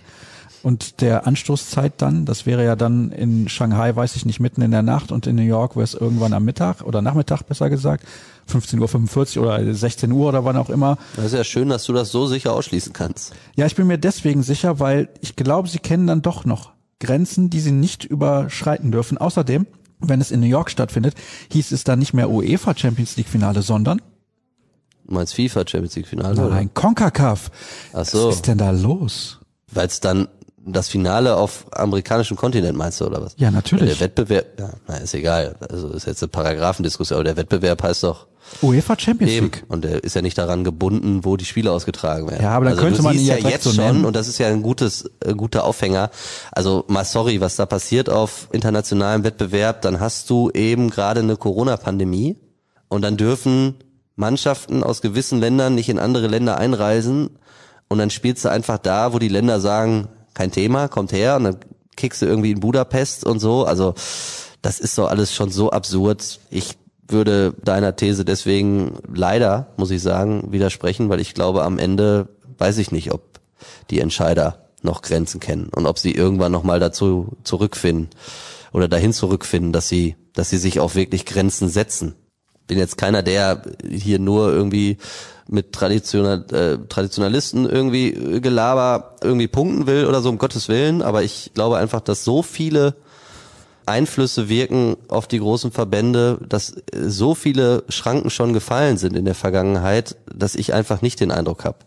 [0.63, 2.25] und der Anstoßzeit dann.
[2.25, 5.35] Das wäre ja dann in Shanghai, weiß ich nicht, mitten in der Nacht und in
[5.35, 8.05] New York wäre es irgendwann am Mittag oder Nachmittag besser gesagt.
[8.49, 10.97] 15.45 Uhr oder 16 Uhr oder wann auch immer.
[11.15, 13.33] Das ist ja schön, dass du das so sicher ausschließen kannst.
[13.55, 17.49] Ja, ich bin mir deswegen sicher, weil ich glaube, sie kennen dann doch noch Grenzen,
[17.49, 19.17] die sie nicht überschreiten dürfen.
[19.17, 19.65] Außerdem,
[20.01, 21.15] wenn es in New York stattfindet,
[21.51, 24.01] hieß es dann nicht mehr UEFA Champions League Finale, sondern
[25.05, 26.33] Du meinst FIFA Champions League Finale?
[26.39, 26.49] oder?
[26.55, 27.51] nein, CONCACAF.
[27.93, 28.27] Ach so.
[28.29, 29.39] Was ist denn da los?
[29.71, 30.27] Weil es dann
[30.63, 33.33] das Finale auf amerikanischem Kontinent meinst du oder was?
[33.37, 33.89] Ja, natürlich.
[33.97, 35.55] Der Wettbewerb, ja, na, ist egal.
[35.69, 38.27] Also ist jetzt eine Paragraphendiskussion, aber der Wettbewerb heißt doch
[38.61, 39.45] UEFA Champions eben.
[39.47, 39.63] League.
[39.67, 42.43] Und der ist ja nicht daran gebunden, wo die Spiele ausgetragen werden.
[42.43, 44.37] Ja, aber dann also könnte du man ihn ja jetzt so schon, und das ist
[44.37, 46.11] ja ein gutes, äh, guter Aufhänger.
[46.51, 51.37] Also mal sorry, was da passiert auf internationalem Wettbewerb, dann hast du eben gerade eine
[51.37, 52.37] Corona-Pandemie
[52.87, 53.75] und dann dürfen
[54.15, 57.31] Mannschaften aus gewissen Ländern nicht in andere Länder einreisen
[57.87, 61.43] und dann spielst du einfach da, wo die Länder sagen, kein Thema, kommt her und
[61.43, 61.57] dann
[61.95, 63.65] kickst du irgendwie in Budapest und so.
[63.65, 63.93] Also
[64.61, 66.39] das ist doch alles schon so absurd.
[66.49, 66.77] Ich
[67.11, 72.77] würde deiner These deswegen leider, muss ich sagen, widersprechen, weil ich glaube, am Ende weiß
[72.77, 73.21] ich nicht, ob
[73.89, 78.09] die Entscheider noch Grenzen kennen und ob sie irgendwann nochmal dazu zurückfinden
[78.73, 82.15] oder dahin zurückfinden, dass sie, dass sie sich auch wirklich Grenzen setzen.
[82.67, 84.97] Bin jetzt keiner, der hier nur irgendwie
[85.47, 91.23] mit Traditional, äh, Traditionalisten irgendwie Gelaber irgendwie punkten will oder so, um Gottes Willen, aber
[91.23, 92.95] ich glaube einfach, dass so viele
[93.91, 99.35] Einflüsse wirken auf die großen Verbände, dass so viele Schranken schon gefallen sind in der
[99.35, 101.79] Vergangenheit, dass ich einfach nicht den Eindruck habe,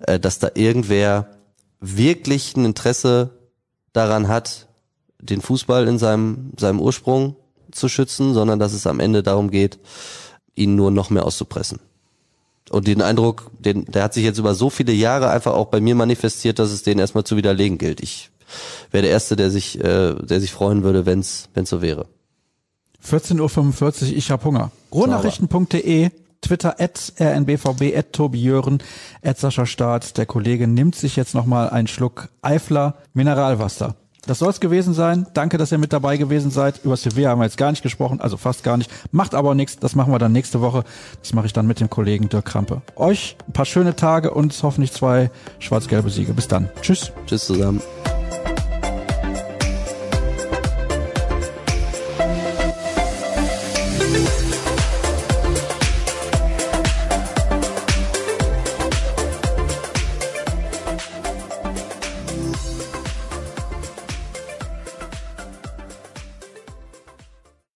[0.00, 1.28] äh, dass da irgendwer
[1.80, 3.30] wirklich ein Interesse
[3.92, 4.66] daran hat,
[5.20, 7.36] den Fußball in seinem, seinem Ursprung
[7.72, 9.78] zu schützen, sondern dass es am Ende darum geht,
[10.54, 11.80] ihn nur noch mehr auszupressen.
[12.70, 15.80] Und den Eindruck, den, der hat sich jetzt über so viele Jahre einfach auch bei
[15.80, 18.00] mir manifestiert, dass es den erstmal zu widerlegen gilt.
[18.00, 18.30] Ich
[18.90, 22.06] wäre der Erste, der sich, äh, der sich freuen würde, wenn es so wäre.
[23.04, 24.70] 14.45 Uhr, ich hab Hunger.
[24.92, 28.82] Ruhrnachrichten.de, Twitter at rnbvb, at Tobi Jören,
[29.22, 30.16] at Sascha Staat.
[30.18, 33.96] Der Kollege nimmt sich jetzt nochmal einen Schluck Eifler Mineralwasser.
[34.26, 35.26] Das soll es gewesen sein.
[35.32, 36.84] Danke, dass ihr mit dabei gewesen seid.
[36.84, 38.90] Über CV haben wir jetzt gar nicht gesprochen, also fast gar nicht.
[39.10, 39.78] Macht aber nichts.
[39.78, 40.84] Das machen wir dann nächste Woche.
[41.22, 42.82] Das mache ich dann mit dem Kollegen Dirk Krampe.
[42.96, 45.30] Euch ein paar schöne Tage und hoffentlich zwei
[45.60, 46.34] schwarz-gelbe Siege.
[46.34, 46.68] Bis dann.
[46.82, 47.10] Tschüss.
[47.26, 47.80] Tschüss zusammen.